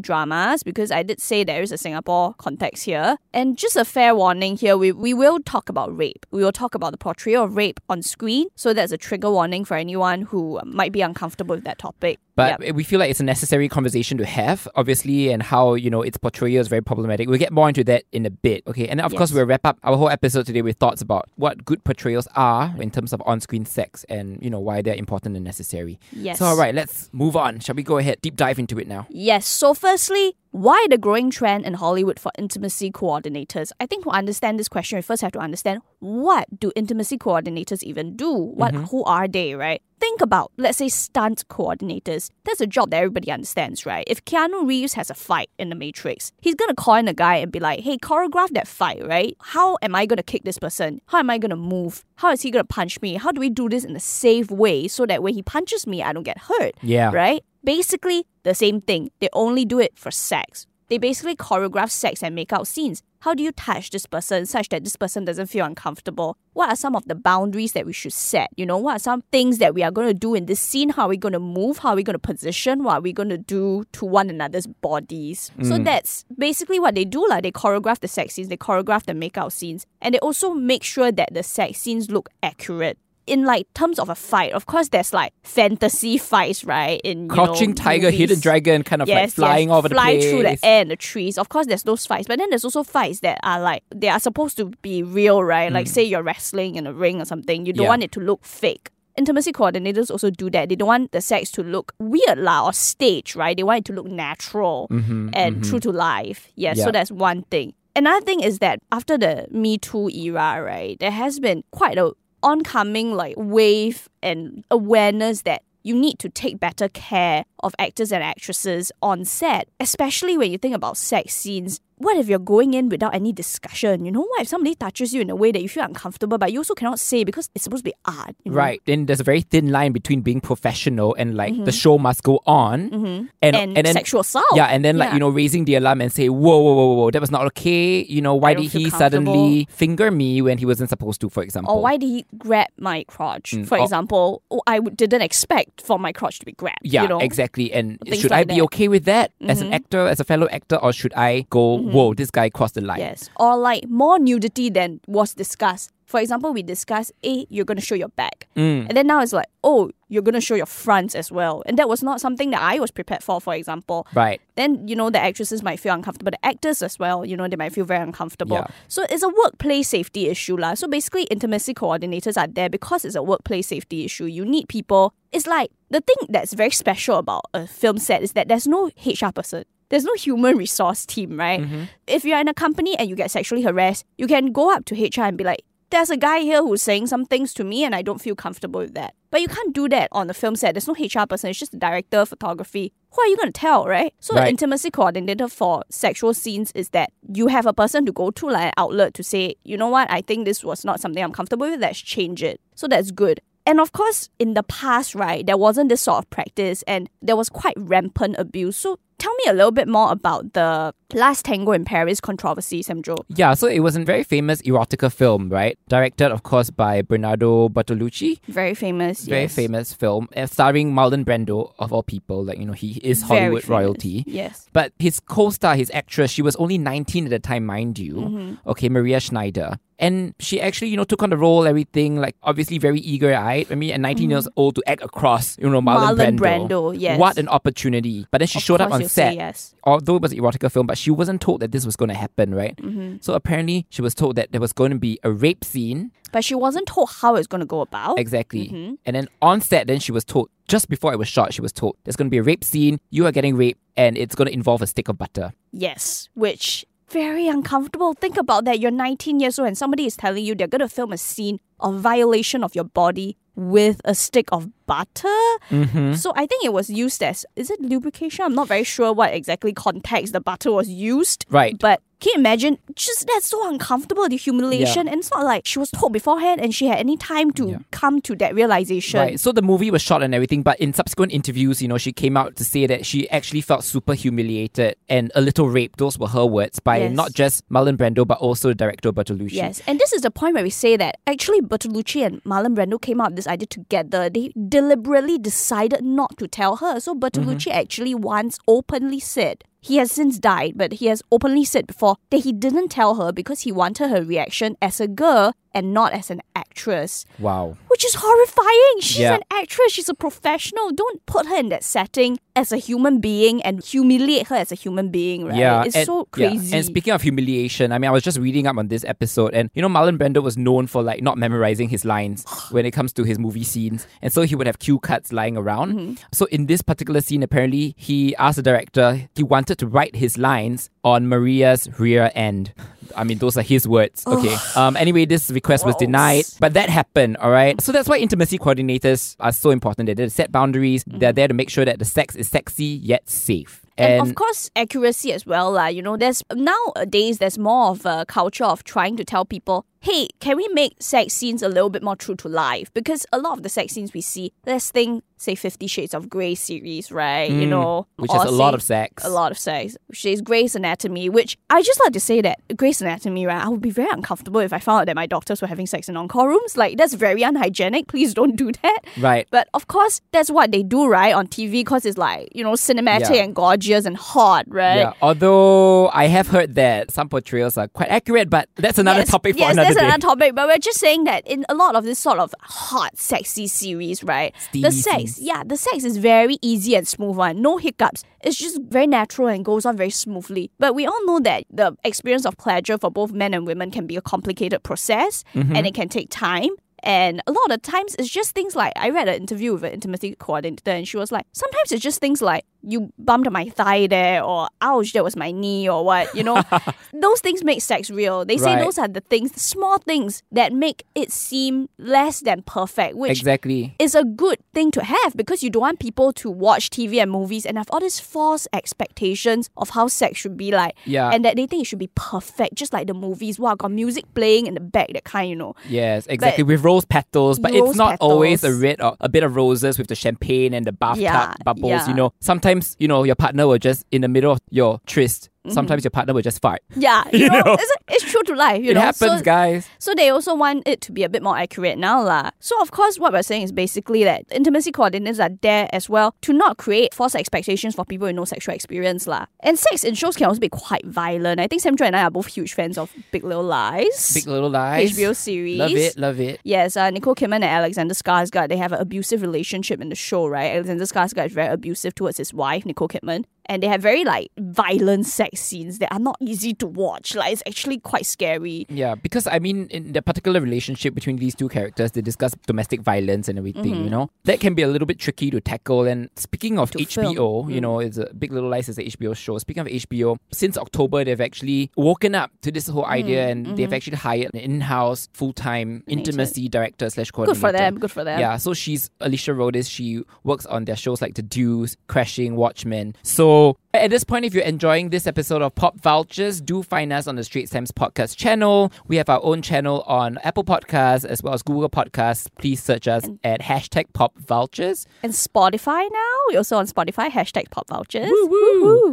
Dramas 0.00 0.62
because 0.62 0.90
I 0.90 1.02
did 1.02 1.20
say 1.20 1.44
there 1.44 1.62
is 1.62 1.72
a 1.72 1.76
Singapore 1.76 2.34
context 2.38 2.84
here. 2.84 3.16
And 3.34 3.58
just 3.58 3.76
a 3.76 3.84
fair 3.84 4.14
warning 4.14 4.56
here, 4.56 4.76
we, 4.76 4.92
we 4.92 5.12
will 5.12 5.40
talk 5.40 5.68
about 5.68 5.94
rape. 5.96 6.24
We 6.30 6.42
will 6.42 6.52
talk 6.52 6.74
about 6.74 6.92
the 6.92 6.98
portrayal 6.98 7.44
of 7.44 7.56
rape 7.56 7.80
on 7.88 8.02
screen. 8.02 8.46
So 8.54 8.72
that's 8.72 8.92
a 8.92 8.98
trigger 8.98 9.30
warning 9.30 9.64
for 9.64 9.76
anyone 9.76 10.22
who 10.22 10.60
might 10.64 10.92
be 10.92 11.02
uncomfortable 11.02 11.56
with 11.56 11.64
that 11.64 11.78
topic. 11.78 12.20
But 12.34 12.60
Yep. 12.62 12.74
we 12.74 12.82
feel 12.84 12.98
like 12.98 13.10
it's 13.10 13.20
a 13.20 13.24
necessary 13.24 13.68
conversation 13.68 14.16
to 14.18 14.24
have, 14.24 14.66
obviously, 14.74 15.30
and 15.30 15.42
how, 15.42 15.74
you 15.74 15.90
know, 15.90 16.00
its 16.02 16.16
portrayal 16.16 16.60
is 16.60 16.68
very 16.68 16.80
problematic. 16.82 17.28
We'll 17.28 17.38
get 17.38 17.52
more 17.52 17.68
into 17.68 17.84
that 17.84 18.04
in 18.12 18.24
a 18.24 18.30
bit, 18.30 18.62
okay? 18.66 18.88
And 18.88 18.98
then, 19.00 19.04
of 19.04 19.14
course, 19.14 19.32
we'll 19.32 19.44
wrap 19.44 19.66
up 19.66 19.78
our 19.82 19.96
whole 19.96 20.08
episode 20.08 20.46
today 20.46 20.62
with 20.62 20.78
thoughts 20.78 21.02
about 21.02 21.28
what 21.36 21.64
good 21.64 21.84
portrayals 21.84 22.26
are 22.34 22.74
in 22.78 22.90
terms 22.90 23.12
of 23.12 23.22
on 23.26 23.40
screen 23.40 23.66
sex 23.66 24.04
and, 24.08 24.38
you 24.42 24.48
know, 24.48 24.60
why 24.60 24.80
they're 24.80 24.94
important 24.94 25.36
and 25.36 25.44
necessary. 25.44 25.98
Yes. 26.12 26.38
So, 26.38 26.46
all 26.46 26.56
right, 26.56 26.74
let's 26.74 27.10
move 27.12 27.36
on. 27.36 27.60
Shall 27.60 27.74
we 27.74 27.82
go 27.82 27.98
ahead, 27.98 28.18
deep 28.22 28.36
dive 28.36 28.58
into 28.58 28.78
it 28.78 28.88
now? 28.88 29.06
Yes. 29.10 29.46
So, 29.46 29.74
firstly, 29.74 30.36
why 30.52 30.86
the 30.90 30.98
growing 30.98 31.30
trend 31.30 31.64
in 31.64 31.74
Hollywood 31.74 32.20
for 32.20 32.30
intimacy 32.36 32.90
coordinators? 32.90 33.72
I 33.80 33.86
think 33.86 34.04
to 34.04 34.10
understand 34.10 34.58
this 34.58 34.68
question, 34.68 34.98
we 34.98 35.02
first 35.02 35.22
have 35.22 35.32
to 35.32 35.38
understand 35.38 35.80
what 36.00 36.46
do 36.60 36.70
intimacy 36.76 37.16
coordinators 37.16 37.82
even 37.82 38.16
do? 38.16 38.30
What, 38.30 38.74
mm-hmm. 38.74 38.84
who 38.84 39.02
are 39.04 39.26
they, 39.26 39.54
right? 39.54 39.80
Think 39.98 40.20
about, 40.20 40.52
let's 40.58 40.76
say, 40.76 40.90
stunt 40.90 41.48
coordinators. 41.48 42.28
That's 42.44 42.60
a 42.60 42.66
job 42.66 42.90
that 42.90 42.98
everybody 42.98 43.30
understands, 43.30 43.86
right? 43.86 44.04
If 44.06 44.24
Keanu 44.26 44.66
Reeves 44.66 44.92
has 44.92 45.08
a 45.08 45.14
fight 45.14 45.48
in 45.58 45.70
The 45.70 45.74
Matrix, 45.74 46.32
he's 46.42 46.54
gonna 46.54 46.74
call 46.74 46.96
in 46.96 47.08
a 47.08 47.14
guy 47.14 47.36
and 47.36 47.50
be 47.50 47.60
like, 47.60 47.80
"Hey, 47.80 47.96
choreograph 47.96 48.50
that 48.50 48.68
fight, 48.68 49.06
right? 49.06 49.34
How 49.40 49.78
am 49.80 49.94
I 49.94 50.04
gonna 50.04 50.22
kick 50.22 50.44
this 50.44 50.58
person? 50.58 51.00
How 51.06 51.18
am 51.18 51.30
I 51.30 51.38
gonna 51.38 51.56
move? 51.56 52.04
How 52.16 52.30
is 52.30 52.42
he 52.42 52.50
gonna 52.50 52.64
punch 52.64 53.00
me? 53.00 53.14
How 53.14 53.32
do 53.32 53.40
we 53.40 53.48
do 53.48 53.70
this 53.70 53.84
in 53.84 53.96
a 53.96 54.00
safe 54.00 54.50
way 54.50 54.86
so 54.86 55.06
that 55.06 55.22
when 55.22 55.32
he 55.32 55.42
punches 55.42 55.86
me, 55.86 56.02
I 56.02 56.12
don't 56.12 56.24
get 56.24 56.38
hurt?" 56.38 56.74
Yeah. 56.82 57.10
right? 57.10 57.42
Basically, 57.64 58.26
the 58.42 58.54
same 58.54 58.80
thing. 58.80 59.10
They 59.20 59.28
only 59.32 59.64
do 59.64 59.78
it 59.78 59.96
for 59.96 60.10
sex. 60.10 60.66
They 60.88 60.98
basically 60.98 61.36
choreograph 61.36 61.90
sex 61.90 62.22
and 62.22 62.34
make 62.34 62.52
out 62.52 62.66
scenes. 62.66 63.02
How 63.20 63.34
do 63.34 63.42
you 63.42 63.52
touch 63.52 63.90
this 63.90 64.04
person 64.04 64.44
such 64.46 64.68
that 64.70 64.82
this 64.82 64.96
person 64.96 65.24
doesn't 65.24 65.46
feel 65.46 65.64
uncomfortable? 65.64 66.36
What 66.54 66.70
are 66.70 66.76
some 66.76 66.96
of 66.96 67.06
the 67.06 67.14
boundaries 67.14 67.72
that 67.72 67.86
we 67.86 67.92
should 67.92 68.12
set? 68.12 68.50
You 68.56 68.66
know, 68.66 68.76
what 68.76 68.96
are 68.96 68.98
some 68.98 69.22
things 69.30 69.58
that 69.58 69.74
we 69.74 69.82
are 69.84 69.92
going 69.92 70.08
to 70.08 70.12
do 70.12 70.34
in 70.34 70.46
this 70.46 70.60
scene? 70.60 70.90
How 70.90 71.04
are 71.04 71.08
we 71.08 71.16
going 71.16 71.32
to 71.32 71.38
move? 71.38 71.78
How 71.78 71.90
are 71.90 71.96
we 71.96 72.02
going 72.02 72.14
to 72.14 72.18
position? 72.18 72.82
What 72.82 72.94
are 72.94 73.00
we 73.00 73.12
going 73.12 73.28
to 73.28 73.38
do 73.38 73.84
to 73.92 74.04
one 74.04 74.28
another's 74.28 74.66
bodies? 74.66 75.52
So 75.62 75.78
mm. 75.78 75.84
that's 75.84 76.24
basically 76.36 76.80
what 76.80 76.96
they 76.96 77.04
do. 77.04 77.26
Like 77.28 77.44
they 77.44 77.52
choreograph 77.52 78.00
the 78.00 78.08
sex 78.08 78.34
scenes, 78.34 78.48
they 78.48 78.56
choreograph 78.56 79.04
the 79.04 79.12
makeout 79.12 79.52
scenes, 79.52 79.86
and 80.00 80.14
they 80.14 80.18
also 80.18 80.52
make 80.52 80.82
sure 80.82 81.12
that 81.12 81.32
the 81.32 81.44
sex 81.44 81.78
scenes 81.78 82.10
look 82.10 82.28
accurate 82.42 82.98
in 83.26 83.44
like 83.44 83.66
terms 83.74 83.98
of 83.98 84.08
a 84.08 84.14
fight, 84.14 84.52
of 84.52 84.66
course, 84.66 84.88
there's 84.88 85.12
like 85.12 85.32
fantasy 85.44 86.18
fights, 86.18 86.64
right? 86.64 87.00
In 87.04 87.22
you 87.24 87.28
Crouching 87.28 87.70
know, 87.70 87.74
tiger, 87.74 88.06
movies. 88.06 88.18
hidden 88.18 88.40
dragon, 88.40 88.82
kind 88.82 89.00
of 89.02 89.08
like 89.08 89.30
flying 89.30 89.68
yes, 89.68 89.76
over 89.76 89.88
the 89.88 89.94
fly 89.94 90.14
place. 90.16 90.30
through 90.30 90.42
the 90.42 90.58
air 90.64 90.80
and 90.82 90.90
the 90.90 90.96
trees. 90.96 91.38
Of 91.38 91.48
course, 91.48 91.66
there's 91.66 91.84
those 91.84 92.04
fights, 92.06 92.26
but 92.26 92.38
then 92.38 92.50
there's 92.50 92.64
also 92.64 92.82
fights 92.82 93.20
that 93.20 93.38
are 93.42 93.60
like 93.60 93.84
they 93.94 94.08
are 94.08 94.18
supposed 94.20 94.56
to 94.56 94.66
be 94.82 95.02
real, 95.02 95.42
right? 95.44 95.72
Like 95.72 95.86
say 95.86 96.02
you're 96.02 96.22
wrestling 96.22 96.74
in 96.74 96.86
a 96.86 96.92
ring 96.92 97.20
or 97.20 97.24
something, 97.24 97.64
you 97.66 97.72
don't 97.72 97.82
Mm. 97.82 97.86
Yeah. 97.86 97.88
want 97.88 98.02
it 98.04 98.12
to 98.12 98.20
look 98.20 98.44
fake. 98.44 98.90
Intimacy 99.16 99.52
coordinators 99.52 100.10
also 100.10 100.30
do 100.30 100.48
that. 100.50 100.68
They 100.70 100.74
don't 100.76 100.88
want 100.88 101.12
the 101.12 101.20
sex 101.20 101.50
to 101.52 101.62
look 101.62 101.92
weird 101.98 102.38
lah 102.38 102.66
or 102.66 102.72
staged, 102.72 103.36
right? 103.36 103.54
They 103.56 103.62
want 103.62 103.80
it 103.80 103.84
to 103.86 103.92
look 103.92 104.06
natural 104.06 104.86
and 105.34 105.62
true 105.64 105.80
to 105.80 105.92
life. 105.92 106.48
Yes, 106.56 106.78
so 106.78 106.84
Mm-hmm, 106.84 106.92
that's 106.92 107.10
one 107.12 107.42
thing. 107.50 107.74
Another 107.94 108.24
thing 108.24 108.40
is 108.40 108.58
that 108.60 108.80
after 108.90 109.18
the 109.18 109.46
Me 109.50 109.76
Too 109.76 110.08
era, 110.08 110.62
right, 110.62 110.96
there 110.98 111.10
has 111.10 111.38
been 111.40 111.62
quite 111.72 111.98
a 111.98 112.12
oncoming 112.42 113.12
like 113.12 113.34
wave 113.36 114.08
and 114.22 114.64
awareness 114.70 115.42
that 115.42 115.62
you 115.84 115.94
need 115.94 116.18
to 116.20 116.28
take 116.28 116.60
better 116.60 116.88
care 116.88 117.44
of 117.60 117.74
actors 117.78 118.12
and 118.12 118.22
actresses 118.22 118.92
on 119.02 119.24
set, 119.24 119.68
especially 119.80 120.36
when 120.38 120.50
you 120.52 120.58
think 120.58 120.74
about 120.74 120.96
sex 120.96 121.34
scenes. 121.34 121.80
What 122.02 122.16
if 122.16 122.28
you're 122.28 122.38
going 122.38 122.74
in 122.74 122.88
without 122.88 123.14
any 123.14 123.32
discussion? 123.32 124.04
You 124.04 124.12
know, 124.12 124.22
what 124.22 124.42
if 124.42 124.48
somebody 124.48 124.74
touches 124.74 125.14
you 125.14 125.20
in 125.20 125.30
a 125.30 125.36
way 125.36 125.52
that 125.52 125.62
you 125.62 125.68
feel 125.68 125.84
uncomfortable, 125.84 126.36
but 126.36 126.52
you 126.52 126.58
also 126.58 126.74
cannot 126.74 126.98
say 126.98 127.22
because 127.22 127.48
it's 127.54 127.64
supposed 127.64 127.84
to 127.84 127.90
be 127.90 127.94
art? 128.04 128.34
you 128.44 128.50
know? 128.50 128.56
Right. 128.56 128.82
Then 128.86 129.06
there's 129.06 129.20
a 129.20 129.24
very 129.24 129.42
thin 129.42 129.70
line 129.70 129.92
between 129.92 130.20
being 130.20 130.40
professional 130.40 131.14
and 131.14 131.36
like 131.36 131.54
the 131.54 131.60
mm-hmm. 131.60 131.70
show 131.70 131.98
must 131.98 132.22
go 132.22 132.40
on. 132.46 132.90
Mm-hmm. 132.90 133.26
And, 133.40 133.56
And, 133.56 133.76
then, 133.76 133.92
sexual 133.92 134.20
assault. 134.20 134.44
Yeah, 134.54 134.66
and 134.66 134.84
then 134.84 134.98
like, 134.98 135.10
Yeah. 135.10 135.14
you 135.14 135.20
know, 135.20 135.28
raising 135.28 135.64
the 135.64 135.76
alarm 135.76 136.00
and 136.00 136.12
say, 136.12 136.28
whoa, 136.28 136.58
whoa, 136.58 136.74
whoa, 136.74 136.92
whoa, 136.94 137.10
that 137.10 137.20
was 137.20 137.30
not 137.30 137.46
okay. 137.46 138.02
You 138.04 138.20
know, 138.20 138.34
why 138.34 138.54
did 138.54 138.70
he 138.72 138.90
suddenly 138.90 139.68
finger 139.70 140.10
me 140.10 140.42
when 140.42 140.58
he 140.58 140.66
wasn't 140.66 140.90
supposed 140.90 141.20
to, 141.20 141.28
for 141.28 141.42
example? 141.42 141.74
Or 141.74 141.82
why 141.82 141.96
did 141.96 142.08
he 142.08 142.24
grab 142.36 142.68
my 142.78 143.04
crotch? 143.04 143.52
Mm, 143.52 143.66
for 143.66 143.78
or- 143.78 143.84
example, 143.84 144.42
I 144.66 144.80
didn't 144.80 145.22
expect 145.22 145.82
for 145.82 145.98
my 145.98 146.12
crotch 146.12 146.38
to 146.40 146.46
be 146.46 146.52
grabbed. 146.52 146.80
Yeah, 146.82 147.02
you 147.02 147.08
know? 147.08 147.20
exactly. 147.20 147.72
And 147.72 148.00
Things 148.00 148.20
should 148.20 148.32
I 148.32 148.44
be 148.44 148.54
that. 148.54 148.54
Mm-hmm. 148.54 148.64
okay 148.64 148.88
with 148.88 149.04
that 149.04 149.32
as 149.46 149.60
an 149.60 149.68
mm-hmm. 149.68 149.74
actor, 149.74 150.06
as 150.08 150.20
a 150.20 150.24
fellow 150.24 150.48
actor, 150.50 150.76
or 150.76 150.92
should 150.92 151.14
I 151.14 151.46
go, 151.50 151.78
whoa, 151.92 152.14
this 152.14 152.30
guy 152.30 152.50
crossed 152.50 152.74
the 152.74 152.80
line? 152.80 152.98
Yes. 152.98 153.30
Or 153.36 153.56
like 153.56 153.88
more 153.88 154.18
nudity 154.18 154.70
than 154.70 155.00
was 155.06 155.34
discussed. 155.34 155.90
For 156.12 156.20
example, 156.20 156.52
we 156.52 156.62
discussed, 156.62 157.10
A, 157.24 157.46
you're 157.48 157.64
going 157.64 157.78
to 157.78 157.84
show 157.84 157.94
your 157.94 158.10
back. 158.10 158.46
Mm. 158.54 158.86
And 158.86 158.94
then 158.94 159.06
now 159.06 159.22
it's 159.22 159.32
like, 159.32 159.46
oh, 159.64 159.90
you're 160.10 160.20
going 160.20 160.34
to 160.34 160.42
show 160.42 160.54
your 160.54 160.66
fronts 160.66 161.14
as 161.14 161.32
well. 161.32 161.62
And 161.64 161.78
that 161.78 161.88
was 161.88 162.02
not 162.02 162.20
something 162.20 162.50
that 162.50 162.60
I 162.60 162.78
was 162.78 162.90
prepared 162.90 163.22
for, 163.22 163.40
for 163.40 163.54
example. 163.54 164.06
Right. 164.14 164.38
Then, 164.56 164.86
you 164.86 164.94
know, 164.94 165.08
the 165.08 165.18
actresses 165.18 165.62
might 165.62 165.80
feel 165.80 165.94
uncomfortable. 165.94 166.32
The 166.32 166.44
actors 166.44 166.82
as 166.82 166.98
well, 166.98 167.24
you 167.24 167.34
know, 167.34 167.48
they 167.48 167.56
might 167.56 167.72
feel 167.72 167.86
very 167.86 168.02
uncomfortable. 168.02 168.58
Yeah. 168.58 168.66
So 168.88 169.06
it's 169.08 169.22
a 169.22 169.28
workplace 169.30 169.88
safety 169.88 170.28
issue. 170.28 170.58
lah. 170.58 170.74
So 170.74 170.86
basically, 170.86 171.22
intimacy 171.24 171.72
coordinators 171.72 172.36
are 172.36 172.46
there 172.46 172.68
because 172.68 173.06
it's 173.06 173.14
a 173.14 173.22
workplace 173.22 173.68
safety 173.68 174.04
issue. 174.04 174.26
You 174.26 174.44
need 174.44 174.68
people. 174.68 175.14
It's 175.32 175.46
like 175.46 175.70
the 175.88 176.02
thing 176.02 176.28
that's 176.28 176.52
very 176.52 176.72
special 176.72 177.16
about 177.16 177.46
a 177.54 177.66
film 177.66 177.96
set 177.96 178.22
is 178.22 178.32
that 178.32 178.48
there's 178.48 178.66
no 178.66 178.90
HR 179.06 179.32
person. 179.32 179.64
There's 179.92 180.04
no 180.04 180.14
human 180.14 180.56
resource 180.56 181.04
team, 181.04 181.38
right? 181.38 181.60
Mm-hmm. 181.60 181.82
If 182.06 182.24
you're 182.24 182.40
in 182.40 182.48
a 182.48 182.54
company 182.54 182.96
and 182.96 183.10
you 183.10 183.14
get 183.14 183.30
sexually 183.30 183.60
harassed, 183.60 184.06
you 184.16 184.26
can 184.26 184.50
go 184.50 184.72
up 184.72 184.86
to 184.86 184.94
HR 184.94 185.24
and 185.24 185.36
be 185.36 185.44
like, 185.44 185.64
there's 185.90 186.08
a 186.08 186.16
guy 186.16 186.40
here 186.40 186.62
who's 186.62 186.80
saying 186.80 187.08
some 187.08 187.26
things 187.26 187.52
to 187.52 187.62
me 187.62 187.84
and 187.84 187.94
I 187.94 188.00
don't 188.00 188.18
feel 188.18 188.34
comfortable 188.34 188.80
with 188.80 188.94
that. 188.94 189.14
But 189.30 189.42
you 189.42 189.48
can't 189.48 189.74
do 189.74 189.90
that 189.90 190.08
on 190.10 190.28
the 190.28 190.32
film 190.32 190.56
set. 190.56 190.72
There's 190.72 190.88
no 190.88 190.94
HR 190.94 191.26
person, 191.26 191.50
it's 191.50 191.58
just 191.58 191.72
the 191.72 191.78
director 191.78 192.20
of 192.20 192.30
photography. 192.30 192.94
Who 193.14 193.20
are 193.20 193.26
you 193.26 193.36
going 193.36 193.52
to 193.52 193.60
tell, 193.60 193.86
right? 193.86 194.14
So, 194.18 194.34
Right. 194.34 194.44
the 194.44 194.48
intimacy 194.48 194.90
coordinator 194.90 195.46
for 195.48 195.84
sexual 195.90 196.32
scenes 196.32 196.72
is 196.74 196.88
that 196.90 197.12
you 197.30 197.48
have 197.48 197.66
a 197.66 197.74
person 197.74 198.06
to 198.06 198.12
go 198.12 198.30
to, 198.30 198.46
like 198.46 198.68
an 198.68 198.72
outlet, 198.78 199.12
to 199.12 199.22
say, 199.22 199.56
you 199.64 199.76
know 199.76 199.88
what, 199.88 200.10
I 200.10 200.22
think 200.22 200.46
this 200.46 200.64
was 200.64 200.82
not 200.86 201.00
something 201.00 201.22
I'm 201.22 201.32
comfortable 201.32 201.68
with, 201.68 201.80
let's 201.80 202.00
change 202.00 202.42
it. 202.42 202.62
So, 202.74 202.88
that's 202.88 203.10
good. 203.10 203.42
And 203.64 203.78
of 203.80 203.92
course, 203.92 204.28
in 204.38 204.54
the 204.54 204.62
past, 204.64 205.14
right, 205.14 205.46
there 205.46 205.56
wasn't 205.56 205.88
this 205.88 206.00
sort 206.00 206.18
of 206.18 206.30
practice 206.30 206.82
and 206.86 207.08
there 207.20 207.36
was 207.36 207.48
quite 207.48 207.74
rampant 207.76 208.36
abuse. 208.38 208.76
So 208.76 208.98
tell 209.22 209.34
me 209.34 209.44
a 209.46 209.52
little 209.52 209.70
bit 209.70 209.86
more 209.86 210.10
about 210.10 210.52
the 210.52 210.92
Last 211.14 211.44
Tango 211.44 211.72
in 211.72 211.84
Paris 211.84 212.20
controversy, 212.20 212.82
Sam 212.82 213.02
Jo. 213.02 213.14
Yeah, 213.28 213.54
so 213.54 213.66
it 213.68 213.80
was 213.80 213.94
a 213.96 214.02
very 214.02 214.24
famous 214.24 214.60
erotica 214.62 215.12
film, 215.12 215.48
right? 215.48 215.78
Directed, 215.88 216.32
of 216.32 216.42
course, 216.42 216.70
by 216.70 217.02
Bernardo 217.02 217.68
Bertolucci. 217.68 218.40
Very 218.48 218.74
famous, 218.74 219.24
Very 219.26 219.42
yes. 219.42 219.54
famous 219.54 219.92
film, 219.92 220.28
uh, 220.36 220.46
starring 220.46 220.92
Marlon 220.92 221.24
Brando, 221.24 221.72
of 221.78 221.92
all 221.92 222.02
people. 222.02 222.42
Like, 222.44 222.58
you 222.58 222.64
know, 222.66 222.72
he 222.72 223.00
is 223.04 223.22
Hollywood 223.22 223.68
royalty. 223.68 224.24
Yes. 224.26 224.66
But 224.72 224.92
his 224.98 225.20
co-star, 225.20 225.76
his 225.76 225.90
actress, 225.94 226.30
she 226.30 226.42
was 226.42 226.56
only 226.56 226.78
19 226.78 227.24
at 227.26 227.30
the 227.30 227.38
time, 227.38 227.64
mind 227.66 227.98
you. 227.98 228.14
Mm-hmm. 228.14 228.68
Okay, 228.70 228.88
Maria 228.88 229.20
Schneider. 229.20 229.76
And 229.98 230.34
she 230.40 230.60
actually, 230.60 230.88
you 230.88 230.96
know, 230.96 231.04
took 231.04 231.22
on 231.22 231.30
the 231.30 231.36
role, 231.36 231.64
everything, 231.64 232.16
like 232.16 232.34
obviously 232.42 232.78
very 232.78 232.98
eager-eyed. 232.98 233.70
I 233.70 233.76
mean, 233.76 233.92
at 233.92 234.00
19 234.00 234.30
years 234.30 234.48
old 234.56 234.74
to 234.74 234.82
act 234.84 235.00
across, 235.02 235.56
you 235.58 235.70
know, 235.70 235.80
Marlon. 235.80 236.16
Marlon 236.16 236.38
Brando. 236.38 236.68
Brando, 236.68 236.98
yes. 236.98 237.20
What 237.20 237.38
an 237.38 237.46
opportunity. 237.46 238.26
But 238.32 238.38
then 238.38 238.48
she 238.48 238.58
Of 238.58 238.64
showed 238.64 238.80
up 238.80 238.90
on 238.90 239.06
set. 239.12 239.34
yes. 239.36 239.74
Although 239.84 240.16
it 240.16 240.22
was 240.22 240.32
an 240.32 240.38
erotica 240.38 240.70
film, 240.70 240.86
but 240.86 240.98
she 240.98 241.10
wasn't 241.10 241.40
told 241.40 241.60
that 241.60 241.72
this 241.72 241.84
was 241.84 241.96
going 241.96 242.08
to 242.08 242.14
happen, 242.14 242.54
right? 242.54 242.76
Mm-hmm. 242.76 243.16
So 243.20 243.34
apparently 243.34 243.86
she 243.90 244.02
was 244.02 244.14
told 244.14 244.36
that 244.36 244.52
there 244.52 244.60
was 244.60 244.72
going 244.72 244.90
to 244.90 244.98
be 244.98 245.18
a 245.22 245.30
rape 245.30 245.64
scene. 245.64 246.12
But 246.32 246.44
she 246.44 246.54
wasn't 246.54 246.86
told 246.86 247.10
how 247.10 247.36
it's 247.36 247.46
going 247.46 247.60
to 247.60 247.66
go 247.66 247.80
about. 247.80 248.18
Exactly. 248.18 248.68
Mm-hmm. 248.68 248.94
And 249.04 249.16
then 249.16 249.28
on 249.40 249.60
set, 249.60 249.86
then 249.86 249.98
she 250.00 250.12
was 250.12 250.24
told, 250.24 250.48
just 250.66 250.88
before 250.88 251.12
it 251.12 251.18
was 251.18 251.28
shot, 251.28 251.52
she 251.52 251.60
was 251.60 251.72
told, 251.72 251.96
there's 252.04 252.16
going 252.16 252.26
to 252.26 252.30
be 252.30 252.38
a 252.38 252.42
rape 252.42 252.64
scene, 252.64 252.98
you 253.10 253.26
are 253.26 253.32
getting 253.32 253.56
raped, 253.56 253.80
and 253.96 254.16
it's 254.16 254.34
going 254.34 254.46
to 254.46 254.54
involve 254.54 254.80
a 254.80 254.86
stick 254.86 255.08
of 255.08 255.18
butter. 255.18 255.52
Yes, 255.72 256.28
which 256.34 256.86
very 257.12 257.46
uncomfortable. 257.46 258.14
Think 258.14 258.36
about 258.36 258.64
that. 258.64 258.80
You're 258.80 258.90
19 258.90 259.38
years 259.40 259.58
old 259.58 259.68
and 259.68 259.78
somebody 259.78 260.06
is 260.06 260.16
telling 260.16 260.44
you 260.44 260.54
they're 260.54 260.66
going 260.66 260.80
to 260.80 260.88
film 260.88 261.12
a 261.12 261.18
scene 261.18 261.60
of 261.80 262.00
violation 262.00 262.64
of 262.64 262.74
your 262.74 262.84
body 262.84 263.36
with 263.54 264.00
a 264.04 264.14
stick 264.14 264.48
of 264.50 264.68
butter. 264.86 265.28
Mm-hmm. 265.70 266.14
So 266.14 266.32
I 266.34 266.46
think 266.46 266.64
it 266.64 266.72
was 266.72 266.88
used 266.88 267.22
as 267.22 267.44
is 267.56 267.70
it 267.70 267.80
lubrication? 267.80 268.44
I'm 268.44 268.54
not 268.54 268.68
very 268.68 268.84
sure 268.84 269.12
what 269.12 269.34
exactly 269.34 269.72
context 269.72 270.32
the 270.32 270.40
butter 270.40 270.72
was 270.72 270.88
used. 270.88 271.44
Right. 271.50 271.78
But 271.78 272.00
can 272.22 272.34
you 272.34 272.38
imagine? 272.38 272.78
Just 272.94 273.26
that's 273.26 273.48
so 273.48 273.68
uncomfortable, 273.68 274.28
the 274.28 274.36
humiliation. 274.36 275.08
And 275.08 275.18
it's 275.18 275.30
not 275.32 275.44
like 275.44 275.66
she 275.66 275.80
was 275.80 275.90
told 275.90 276.12
beforehand 276.12 276.60
and 276.60 276.72
she 276.72 276.86
had 276.86 276.98
any 276.98 277.16
time 277.16 277.50
to 277.52 277.70
Yeah. 277.70 277.78
come 277.90 278.20
to 278.22 278.36
that 278.36 278.54
realization. 278.54 279.18
Right. 279.18 279.40
So 279.40 279.50
the 279.50 279.60
movie 279.60 279.90
was 279.90 280.02
shot 280.02 280.22
and 280.22 280.32
everything, 280.32 280.62
but 280.62 280.78
in 280.78 280.92
subsequent 280.92 281.32
interviews, 281.32 281.82
you 281.82 281.88
know, 281.88 281.98
she 281.98 282.12
came 282.12 282.36
out 282.36 282.54
to 282.56 282.64
say 282.64 282.86
that 282.86 283.04
she 283.04 283.28
actually 283.30 283.60
felt 283.60 283.82
super 283.82 284.14
humiliated 284.14 284.94
and 285.08 285.32
a 285.34 285.40
little 285.40 285.68
raped. 285.68 285.98
Those 285.98 286.16
were 286.16 286.28
her 286.28 286.46
words 286.46 286.78
by 286.78 286.98
Yes. 286.98 287.12
not 287.12 287.32
just 287.32 287.68
Marlon 287.68 287.96
Brando, 287.96 288.24
but 288.24 288.38
also 288.38 288.72
director 288.72 289.12
Bertolucci. 289.12 289.54
Yes, 289.54 289.82
and 289.88 289.98
this 289.98 290.12
is 290.12 290.22
the 290.22 290.30
point 290.30 290.54
where 290.54 290.62
we 290.62 290.70
say 290.70 290.96
that 290.96 291.16
actually 291.26 291.60
Bertolucci 291.60 292.24
and 292.24 292.40
Marlon 292.44 292.76
Brando 292.76 293.02
came 293.02 293.20
up 293.20 293.30
with 293.30 293.36
this 293.36 293.48
idea 293.48 293.66
together. 293.66 294.30
They 294.30 294.52
deliberately 294.68 295.38
decided 295.38 296.04
not 296.04 296.38
to 296.38 296.46
tell 296.46 296.76
her. 296.76 297.00
So 297.00 297.16
Bertolucci 297.16 297.66
mm-hmm. 297.66 297.80
actually 297.80 298.14
once 298.14 298.60
openly 298.68 299.18
said, 299.18 299.64
he 299.82 299.96
has 299.96 300.12
since 300.12 300.38
died, 300.38 300.74
but 300.76 300.94
he 300.94 301.06
has 301.06 301.22
openly 301.30 301.64
said 301.64 301.86
before 301.88 302.16
that 302.30 302.44
he 302.44 302.52
didn't 302.52 302.88
tell 302.88 303.16
her 303.16 303.32
because 303.32 303.62
he 303.62 303.72
wanted 303.72 304.10
her 304.10 304.22
reaction 304.22 304.76
as 304.80 305.00
a 305.00 305.08
girl 305.08 305.52
and 305.74 305.92
not 305.92 306.12
as 306.12 306.30
an 306.30 306.40
actress. 306.54 307.26
Wow. 307.38 307.76
Which 308.02 308.14
is 308.16 308.20
horrifying. 308.20 309.00
She's 309.00 309.18
Yeah. 309.20 309.34
an 309.34 309.42
actress, 309.52 309.92
she's 309.92 310.08
a 310.08 310.14
professional. 310.14 310.90
Don't 310.90 311.24
put 311.24 311.46
her 311.46 311.54
in 311.54 311.68
that 311.68 311.84
setting 311.84 312.40
as 312.56 312.72
a 312.72 312.76
human 312.76 313.20
being 313.20 313.62
and 313.62 313.80
humiliate 313.84 314.48
her 314.48 314.56
as 314.56 314.72
a 314.72 314.74
human 314.74 315.10
being, 315.10 315.44
right? 315.44 315.56
Yeah, 315.56 315.84
it's 315.84 315.94
and, 315.94 316.06
so 316.06 316.26
yeah. 316.36 316.48
crazy. 316.48 316.76
And 316.76 316.84
speaking 316.84 317.12
of 317.12 317.22
humiliation, 317.22 317.92
I 317.92 317.98
mean, 317.98 318.08
I 318.08 318.12
was 318.12 318.24
just 318.24 318.38
reading 318.38 318.66
up 318.66 318.76
on 318.76 318.88
this 318.88 319.04
episode, 319.04 319.54
and 319.54 319.70
you 319.74 319.82
know, 319.82 319.88
Marlon 319.88 320.18
Brando 320.18 320.42
was 320.42 320.58
known 320.58 320.88
for 320.88 321.00
like 321.00 321.22
not 321.22 321.38
memorizing 321.38 321.90
his 321.90 322.04
lines 322.04 322.44
when 322.72 322.84
it 322.84 322.90
comes 322.90 323.12
to 323.12 323.22
his 323.22 323.38
movie 323.38 323.62
scenes, 323.62 324.08
and 324.20 324.32
so 324.32 324.42
he 324.42 324.56
would 324.56 324.66
have 324.66 324.80
cue 324.80 324.98
cards 324.98 325.32
lying 325.32 325.56
around. 325.56 325.92
Mm-hmm. 325.92 326.14
So 326.32 326.46
in 326.46 326.66
this 326.66 326.82
particular 326.82 327.20
scene, 327.20 327.44
apparently, 327.44 327.94
he 327.96 328.34
asked 328.34 328.56
the 328.56 328.62
director 328.62 329.28
he 329.36 329.44
wanted 329.44 329.78
to 329.78 329.86
write 329.86 330.16
his 330.16 330.36
lines 330.36 330.90
on 331.04 331.28
Maria's 331.28 331.88
rear 332.00 332.32
end. 332.34 332.72
I 333.16 333.24
mean, 333.24 333.38
those 333.38 333.56
are 333.56 333.62
his 333.62 333.86
words. 333.86 334.26
Okay. 334.26 334.56
Um. 334.76 334.96
Anyway, 334.96 335.24
this 335.26 335.50
request 335.50 335.84
was 335.84 335.96
denied, 335.96 336.44
but 336.60 336.74
that 336.74 336.88
happened. 336.88 337.36
All 337.38 337.50
right. 337.50 337.80
So 337.80 337.92
that's 337.92 338.08
why 338.08 338.18
intimacy 338.18 338.58
coordinators 338.58 339.36
are 339.40 339.52
so 339.52 339.70
important. 339.70 340.06
They're 340.06 340.14
there 340.14 340.26
to 340.26 340.30
set 340.30 340.52
boundaries. 340.52 341.04
Mm-hmm. 341.04 341.18
They're 341.18 341.32
there 341.32 341.48
to 341.48 341.54
make 341.54 341.70
sure 341.70 341.84
that 341.84 341.98
the 341.98 342.04
sex 342.04 342.36
is 342.36 342.48
sexy 342.48 342.84
yet 342.84 343.28
safe. 343.28 343.80
And, 343.98 344.26
of 344.26 344.34
course, 344.34 344.70
accuracy 344.74 345.32
as 345.32 345.44
well. 345.44 345.72
lah. 345.72 345.88
You 345.88 346.02
know, 346.02 346.16
there's 346.16 346.42
nowadays 346.52 347.38
there's 347.38 347.58
more 347.58 347.90
of 347.90 348.06
a 348.06 348.24
culture 348.26 348.64
of 348.64 348.84
trying 348.84 349.16
to 349.16 349.24
tell 349.24 349.44
people, 349.44 349.84
hey, 350.02 350.26
can 350.40 350.56
we 350.56 350.66
make 350.72 350.94
sex 351.00 351.32
scenes 351.32 351.62
a 351.62 351.68
little 351.68 351.88
bit 351.88 352.02
more 352.02 352.16
true 352.16 352.34
to 352.34 352.48
life? 352.48 352.92
Because 352.92 353.24
a 353.32 353.38
lot 353.38 353.56
of 353.56 353.62
the 353.62 353.68
sex 353.68 353.92
scenes 353.92 354.12
we 354.12 354.20
see, 354.20 354.52
let's 354.66 354.90
think, 354.90 355.22
say, 355.36 355.54
Fifty 355.54 355.86
Shades 355.86 356.12
of 356.12 356.28
Grey 356.28 356.54
series, 356.56 357.10
right? 357.12 357.50
you 357.50 357.66
know, 357.66 358.06
Mm, 358.18 358.22
which 358.22 358.32
has 358.32 358.44
a 358.44 358.50
lot 358.50 358.74
of 358.74 358.82
sex. 358.82 359.24
A 359.24 359.28
lot 359.28 359.50
of 359.52 359.58
sex. 359.58 359.96
Which 360.08 360.24
is 360.26 360.40
Grey's 360.40 360.74
Anatomy, 360.76 361.28
which 361.28 361.56
I 361.70 361.82
just 361.82 362.00
like 362.00 362.12
to 362.14 362.20
say 362.20 362.40
that 362.42 362.58
Grey's 362.76 363.00
Anatomy, 363.00 363.46
right? 363.46 363.64
I 363.64 363.68
would 363.68 363.80
be 363.80 363.90
very 363.90 364.08
uncomfortable 364.10 364.60
if 364.60 364.72
I 364.72 364.78
found 364.80 365.00
out 365.02 365.06
that 365.06 365.16
my 365.16 365.26
doctors 365.26 365.60
were 365.62 365.68
having 365.68 365.86
sex 365.86 366.08
in 366.08 366.16
on-call 366.16 366.48
rooms. 366.48 366.76
Like, 366.76 366.96
that's 366.96 367.14
very 367.14 367.42
unhygienic. 367.42 368.08
Please 368.08 368.34
don't 368.34 368.56
do 368.56 368.72
that. 368.82 369.00
Right. 369.18 369.46
But 369.50 369.68
of 369.74 369.86
course, 369.88 370.20
that's 370.32 370.50
what 370.50 370.70
they 370.72 370.82
do, 370.82 371.06
right, 371.06 371.32
on 371.34 371.46
TV 371.46 371.72
because 371.72 372.04
it's 372.06 372.18
like, 372.18 372.48
you 372.54 372.62
know, 372.64 372.72
cinematic 372.72 373.34
Yeah. 373.36 373.44
and 373.44 373.54
gorgeous 373.54 374.04
and 374.04 374.16
hot, 374.16 374.64
right? 374.68 374.96
Yeah, 374.96 375.12
although 375.22 376.08
I 376.08 376.26
have 376.26 376.48
heard 376.48 376.74
that 376.76 377.10
some 377.12 377.28
portrayals 377.28 377.76
are 377.78 377.88
quite 377.88 378.08
accurate, 378.08 378.48
but 378.50 378.68
that's 378.76 378.98
another 378.98 379.20
yes, 379.20 379.30
topic 379.30 379.54
for 379.54 379.60
yes, 379.60 379.72
another 379.72 379.91
that's 379.94 380.00
day. 380.00 380.06
another 380.06 380.20
topic. 380.20 380.54
But 380.54 380.68
we're 380.68 380.78
just 380.78 380.98
saying 380.98 381.24
that 381.24 381.46
in 381.46 381.64
a 381.68 381.74
lot 381.74 381.94
of 381.96 382.04
this 382.04 382.18
sort 382.18 382.38
of 382.38 382.54
hot, 382.60 383.16
sexy 383.18 383.66
series, 383.66 384.22
right? 384.24 384.54
Steamy 384.58 384.82
the 384.82 384.92
sex, 384.92 385.16
scenes. 385.16 385.38
yeah, 385.40 385.62
the 385.64 385.76
sex 385.76 386.04
is 386.04 386.16
very 386.16 386.58
easy 386.62 386.94
and 386.94 387.06
smooth 387.06 387.36
one. 387.36 387.60
No 387.62 387.76
hiccups. 387.78 388.24
It's 388.42 388.56
just 388.58 388.80
very 388.82 389.06
natural 389.06 389.48
and 389.48 389.64
goes 389.64 389.86
on 389.86 389.96
very 389.96 390.10
smoothly. 390.10 390.70
But 390.78 390.94
we 390.94 391.06
all 391.06 391.26
know 391.26 391.40
that 391.40 391.64
the 391.70 391.96
experience 392.04 392.44
of 392.44 392.56
pleasure 392.58 392.98
for 392.98 393.10
both 393.10 393.32
men 393.32 393.54
and 393.54 393.66
women 393.66 393.90
can 393.90 394.06
be 394.06 394.16
a 394.16 394.22
complicated 394.22 394.82
process 394.82 395.44
Mm-hmm. 395.54 395.76
and 395.76 395.86
it 395.86 395.94
can 395.94 396.08
take 396.08 396.28
time. 396.30 396.70
And 397.04 397.42
a 397.46 397.52
lot 397.52 397.70
of 397.72 397.82
times 397.82 398.14
it's 398.18 398.28
just 398.28 398.54
things 398.54 398.76
like 398.76 398.92
I 398.96 399.10
read 399.10 399.28
an 399.28 399.34
interview 399.34 399.72
with 399.72 399.82
an 399.84 399.90
intimacy 399.92 400.34
coordinator 400.38 400.90
and 400.92 401.06
she 401.06 401.16
was 401.16 401.32
like, 401.32 401.44
sometimes 401.52 401.90
it's 401.92 402.02
just 402.02 402.20
things 402.20 402.40
like 402.40 402.64
you 402.82 403.12
bumped 403.18 403.50
my 403.50 403.68
thigh 403.70 404.06
there 404.06 404.42
or 404.42 404.68
ouch, 404.80 405.12
that 405.12 405.22
was 405.24 405.36
my 405.36 405.50
knee 405.52 405.88
or 405.88 406.04
what, 406.04 406.34
you 406.34 406.42
know. 406.42 406.62
those 407.12 407.40
things 407.40 407.62
make 407.64 407.80
sex 407.82 408.10
real. 408.10 408.44
They 408.44 408.56
say 408.58 408.74
Right. 408.74 408.84
those 408.84 408.98
are 408.98 409.08
the 409.08 409.20
things, 409.20 409.52
the 409.52 409.60
small 409.60 409.98
things 409.98 410.42
that 410.52 410.72
make 410.72 411.04
it 411.14 411.30
seem 411.30 411.88
less 411.98 412.40
than 412.40 412.62
perfect, 412.62 413.16
which 413.16 413.38
exactly. 413.38 413.94
is 413.98 414.14
a 414.14 414.24
good 414.24 414.58
thing 414.74 414.90
to 414.92 415.04
have 415.04 415.36
because 415.36 415.62
you 415.62 415.70
don't 415.70 415.82
want 415.82 415.98
people 416.00 416.32
to 416.34 416.50
watch 416.50 416.90
TV 416.90 417.20
and 417.22 417.30
movies 417.30 417.66
and 417.66 417.76
have 417.78 417.88
all 417.90 418.00
these 418.00 418.18
false 418.18 418.66
expectations 418.72 419.68
of 419.76 419.90
how 419.90 420.08
sex 420.08 420.38
should 420.38 420.56
be 420.56 420.70
like. 420.70 420.96
Yeah. 421.04 421.30
And 421.30 421.44
that 421.44 421.56
they 421.56 421.66
think 421.66 421.82
it 421.82 421.86
should 421.86 421.98
be 421.98 422.10
perfect, 422.14 422.74
just 422.74 422.92
like 422.92 423.06
the 423.06 423.14
movies. 423.14 423.58
Wow, 423.58 423.74
got 423.74 423.90
music 423.90 424.24
playing 424.34 424.66
in 424.66 424.74
the 424.74 424.80
back, 424.80 425.12
that 425.12 425.24
kind, 425.24 425.50
you 425.50 425.56
know. 425.56 425.74
Yes, 425.88 426.26
exactly. 426.28 426.64
with 426.64 426.82
rose 426.84 427.04
petals, 427.04 427.58
but 427.58 427.72
Rose 427.72 427.90
it's 427.90 427.98
not 427.98 428.16
always 428.20 428.64
a 428.64 428.72
red 428.74 429.00
or 429.00 429.16
a 429.20 429.28
bit 429.28 429.42
of 429.42 429.56
roses 429.56 429.98
with 429.98 430.06
the 430.08 430.14
champagne 430.14 430.72
and 430.74 430.86
the 430.86 430.92
bathtub 430.92 431.22
Yeah, 431.22 431.52
bubbles. 431.64 431.90
yeah. 431.90 432.08
You 432.08 432.14
know, 432.14 432.32
sometimes 432.40 432.71
you 432.98 433.08
know 433.08 433.24
your 433.24 433.34
partner 433.34 433.66
will 433.66 433.78
just 433.78 434.04
in 434.10 434.22
the 434.22 434.28
middle 434.28 434.52
of 434.52 434.60
your 434.70 435.00
tryst. 435.06 435.50
Sometimes 435.68 436.02
your 436.02 436.10
partner 436.10 436.34
will 436.34 436.42
just 436.42 436.60
fart. 436.60 436.80
Yeah, 436.96 437.22
you, 437.32 437.40
You 437.40 437.48
know, 437.50 437.60
know. 437.60 437.76
It's, 437.78 437.92
it's 438.08 438.24
true 438.32 438.42
to 438.44 438.54
life, 438.54 438.82
you 438.82 438.90
it 438.90 438.94
know. 438.94 439.00
happens, 439.00 439.38
so, 439.38 439.42
guys. 439.42 439.88
So 439.98 440.12
they 440.14 440.28
also 440.28 440.54
want 440.54 440.82
it 440.86 441.00
to 441.02 441.12
be 441.12 441.22
a 441.22 441.28
bit 441.28 441.42
more 441.42 441.56
accurate 441.56 441.98
now, 441.98 442.22
lah. 442.22 442.50
So 442.58 442.80
of 442.82 442.90
course, 442.90 443.18
what 443.18 443.32
we're 443.32 443.42
saying 443.42 443.62
is 443.62 443.72
basically 443.72 444.24
that 444.24 444.44
intimacy 444.50 444.90
coordinates 444.90 445.38
are 445.38 445.50
there 445.60 445.88
as 445.92 446.08
well 446.08 446.34
to 446.42 446.52
not 446.52 446.78
create 446.78 447.14
false 447.14 447.34
expectations 447.36 447.94
for 447.94 448.04
people 448.04 448.26
with 448.26 448.34
no 448.34 448.44
sexual 448.44 448.74
experience, 448.74 449.26
lah. 449.26 449.46
And 449.60 449.78
sex 449.78 450.02
in 450.02 450.14
shows 450.14 450.36
can 450.36 450.46
also 450.46 450.60
be 450.60 450.68
quite 450.68 451.06
violent. 451.06 451.60
I 451.60 451.68
think 451.68 451.80
Sam 451.82 451.96
Jo 451.96 452.06
and 452.06 452.16
I 452.16 452.24
are 452.24 452.30
both 452.30 452.46
huge 452.48 452.74
fans 452.74 452.98
of 452.98 453.12
Big 453.30 453.44
Little 453.44 453.62
Lies, 453.62 454.32
Big 454.34 454.46
Little 454.48 454.70
Lies. 454.70 455.12
HBO 455.12 455.34
series. 455.36 455.78
Love 455.78 455.92
it, 455.92 456.18
love 456.18 456.40
it. 456.40 456.60
Yes, 456.64 456.96
uh, 456.96 457.10
Nicole 457.10 457.36
Kidman 457.36 457.56
and 457.56 457.64
Alexander 457.64 458.14
Skarsgård, 458.14 458.68
they 458.68 458.76
have 458.76 458.92
an 458.92 459.00
abusive 459.00 459.42
relationship 459.42 460.00
in 460.00 460.08
the 460.08 460.16
show, 460.16 460.46
right? 460.46 460.72
Alexander 460.72 461.04
Skarsgård 461.04 461.46
is 461.46 461.52
very 461.52 461.68
abusive 461.68 462.14
towards 462.14 462.38
his 462.38 462.52
wife, 462.52 462.84
Nicole 462.84 463.08
Kidman. 463.08 463.44
And 463.66 463.82
they 463.82 463.86
have 463.86 464.00
very, 464.02 464.24
like, 464.24 464.50
violent 464.58 465.26
sex 465.26 465.60
scenes 465.60 465.98
that 465.98 466.12
are 466.12 466.18
not 466.18 466.36
easy 466.40 466.74
to 466.74 466.86
watch. 466.86 467.34
Like, 467.34 467.52
it's 467.52 467.62
actually 467.66 467.98
quite 467.98 468.26
scary. 468.26 468.86
Yeah, 468.88 469.14
because 469.14 469.46
I 469.46 469.58
mean, 469.58 469.86
in 469.90 470.12
the 470.12 470.22
particular 470.22 470.60
relationship 470.60 471.14
between 471.14 471.36
these 471.36 471.54
two 471.54 471.68
characters, 471.68 472.12
they 472.12 472.22
discuss 472.22 472.52
domestic 472.66 473.02
violence 473.02 473.48
and 473.48 473.58
everything. 473.58 473.94
Mm-hmm. 473.94 474.04
You 474.04 474.10
know, 474.10 474.30
that 474.44 474.60
can 474.60 474.74
be 474.74 474.82
a 474.82 474.88
little 474.88 475.06
bit 475.06 475.18
tricky 475.18 475.50
to 475.50 475.60
tackle. 475.60 476.06
And 476.06 476.28
speaking 476.36 476.78
of 476.78 476.90
To 476.92 476.98
HBO, 476.98 477.34
film. 477.34 477.70
you 477.70 477.80
know, 477.80 478.00
it's 478.00 478.18
a 478.18 478.32
Big 478.34 478.52
Little 478.52 478.70
Lies 478.70 478.88
is 478.88 478.98
a 478.98 479.02
HBO 479.04 479.36
show. 479.36 479.58
Speaking 479.58 479.82
of 479.82 479.86
HBO, 479.86 480.38
since 480.50 480.76
October, 480.78 481.24
they've 481.24 481.40
actually 481.40 481.90
woken 481.96 482.34
up 482.34 482.50
to 482.62 482.72
this 482.72 482.88
whole 482.88 483.02
Mm, 483.04 483.10
idea, 483.10 483.48
and 483.48 483.66
mm-hmm. 483.66 483.74
they've 483.76 483.92
actually 483.92 484.16
hired 484.16 484.50
an 484.54 484.60
in-house 484.60 485.28
full-time 485.32 486.02
intimacy 486.06 486.68
director 486.68 487.08
slash 487.10 487.30
coordinator. 487.30 487.60
Good 487.60 487.68
for 487.68 487.72
them, 487.72 487.98
good 487.98 488.10
for 488.10 488.24
them. 488.24 488.38
Yeah, 488.40 488.56
so 488.56 488.74
she's 488.74 489.10
Alicia 489.20 489.52
Rodis. 489.54 489.86
She 489.88 490.22
works 490.44 490.64
on 490.66 490.84
their 490.84 490.96
shows 490.96 491.20
like 491.20 491.34
The 491.34 491.42
Deuce, 491.42 491.96
Crashing, 492.06 492.56
Watchmen. 492.56 493.14
So 493.22 493.51
people 493.52 493.81
at 493.94 494.08
this 494.08 494.24
point, 494.24 494.46
if 494.46 494.54
you're 494.54 494.64
enjoying 494.64 495.10
this 495.10 495.26
episode 495.26 495.60
of 495.60 495.74
Pop 495.74 496.00
Vultures, 496.00 496.62
do 496.62 496.82
find 496.82 497.12
us 497.12 497.26
on 497.26 497.36
the 497.36 497.44
Straits 497.44 497.70
Times 497.70 497.92
podcast 497.92 498.38
channel. 498.38 498.90
We 499.06 499.16
have 499.16 499.28
our 499.28 499.40
own 499.42 499.60
channel 499.60 500.00
on 500.06 500.38
Apple 500.38 500.64
Podcasts 500.64 501.26
as 501.26 501.42
well 501.42 501.52
as 501.52 501.62
Google 501.62 501.90
Podcasts. 501.90 502.48
Please 502.58 502.82
search 502.82 503.06
us 503.06 503.28
at 503.44 503.60
hashtag 503.60 504.06
Pop 504.14 504.34
Vultures. 504.38 505.06
And 505.22 505.34
Spotify 505.34 506.08
now. 506.10 506.34
We're 506.48 506.56
also 506.56 506.78
on 506.78 506.86
Spotify, 506.86 507.28
hashtag 507.28 507.70
Pop 507.70 507.86
Vultures. 507.90 508.30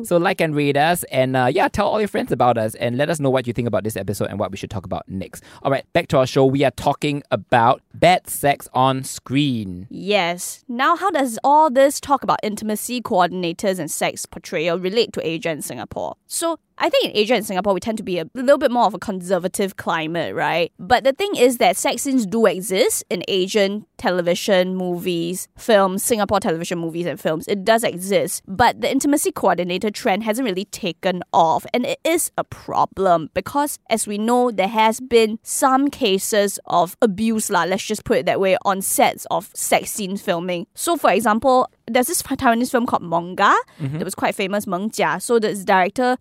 So 0.07 0.15
like 0.15 0.39
and 0.39 0.55
rate 0.55 0.77
us, 0.77 1.03
and 1.12 1.36
uh, 1.36 1.50
yeah, 1.51 1.67
tell 1.67 1.89
all 1.89 2.00
your 2.00 2.07
friends 2.07 2.31
about 2.31 2.57
us, 2.57 2.74
and 2.75 2.95
let 2.95 3.09
us 3.09 3.19
know 3.19 3.29
what 3.29 3.48
you 3.48 3.51
think 3.51 3.67
about 3.67 3.83
this 3.83 3.98
episode 3.98 4.29
and 4.29 4.39
what 4.39 4.50
we 4.50 4.55
should 4.55 4.69
talk 4.71 4.86
about 4.86 5.03
next. 5.09 5.43
All 5.62 5.71
right, 5.71 5.83
back 5.91 6.07
to 6.07 6.17
our 6.19 6.25
show. 6.25 6.45
We 6.45 6.63
are 6.63 6.71
talking 6.71 7.21
about 7.31 7.81
bad 7.93 8.29
sex 8.29 8.69
on 8.74 9.03
screen. 9.03 9.88
Yes. 9.89 10.63
Now, 10.69 10.95
how 10.95 11.12
does 11.12 11.38
all 11.43 11.69
this 11.69 12.00
talk 12.00 12.24
about 12.24 12.39
intimacy 12.43 13.01
coordinators 13.01 13.77
and 13.77 13.91
sex 13.91 14.25
portrayal 14.25 14.68
relate 14.77 15.13
to 15.13 15.25
Asia 15.25 15.49
and 15.49 15.63
Singapore? 15.63 16.15
So, 16.27 16.59
I 16.79 16.89
think 16.89 17.05
in 17.05 17.12
Asia 17.13 17.36
and 17.36 17.45
Singapore, 17.45 17.74
we 17.74 17.79
tend 17.79 17.98
to 17.98 18.03
be 18.03 18.19
a 18.19 18.25
little 18.33 18.57
bit 18.57 18.71
more 18.71 18.86
of 18.86 18.93
a 18.93 19.00
conservative 19.00 19.75
climate, 19.75 20.33
right? 20.33 20.71
But 20.79 21.03
the 21.03 21.12
thing 21.12 21.36
is 21.36 21.57
that 21.57 21.75
sex 21.75 22.03
scenes 22.03 22.25
do 22.25 22.45
exist 22.45 23.03
in 23.09 23.24
Asian 23.27 23.86
television, 23.98 24.75
movies, 24.75 25.50
films, 25.57 26.03
Singapore 26.03 26.39
television, 26.39 26.79
movies, 26.79 27.05
and 27.05 27.19
films. 27.19 27.48
It 27.48 27.65
does 27.65 27.83
exist. 27.83 28.43
But 28.48 28.79
the 28.79 28.89
intimacy 28.89 29.31
coordinator 29.31 29.91
trend 29.91 30.24
hasn't 30.24 30.48
really 30.48 30.65
taken 30.65 31.21
off. 31.33 31.65
And 31.74 31.86
it 31.86 32.00
is 32.05 32.31
a 32.38 32.45
problem 32.45 33.29
because, 33.33 33.77
as 33.89 34.07
we 34.07 34.17
know, 34.17 34.50
there 34.50 34.69
has 34.69 35.01
been 35.01 35.38
some 35.43 35.89
cases 35.89 36.59
of 36.65 36.95
abuse, 37.01 37.50
lah, 37.50 37.65
let's 37.65 37.83
just 37.83 38.05
put 38.05 38.19
it 38.19 38.25
that 38.25 38.39
way, 38.39 38.57
on 38.63 38.81
sets 38.81 39.27
of 39.29 39.50
sex 39.53 39.91
scene 39.91 40.15
filming. 40.15 40.65
So, 40.75 40.95
for 40.95 41.12
example, 41.12 41.69
there's 41.89 42.07
this 42.07 42.21
Taiwanese 42.21 42.71
film 42.71 42.86
called 42.86 43.01
Monga 43.01 43.53
mm-hmm. 43.81 43.98
that 43.98 44.05
was 44.05 44.15
quite 44.15 44.36
famous, 44.36 44.67
Meng 44.67 44.89
Jia. 44.89 45.21
So 45.21 45.39
this 45.39 45.65
director 45.65 46.17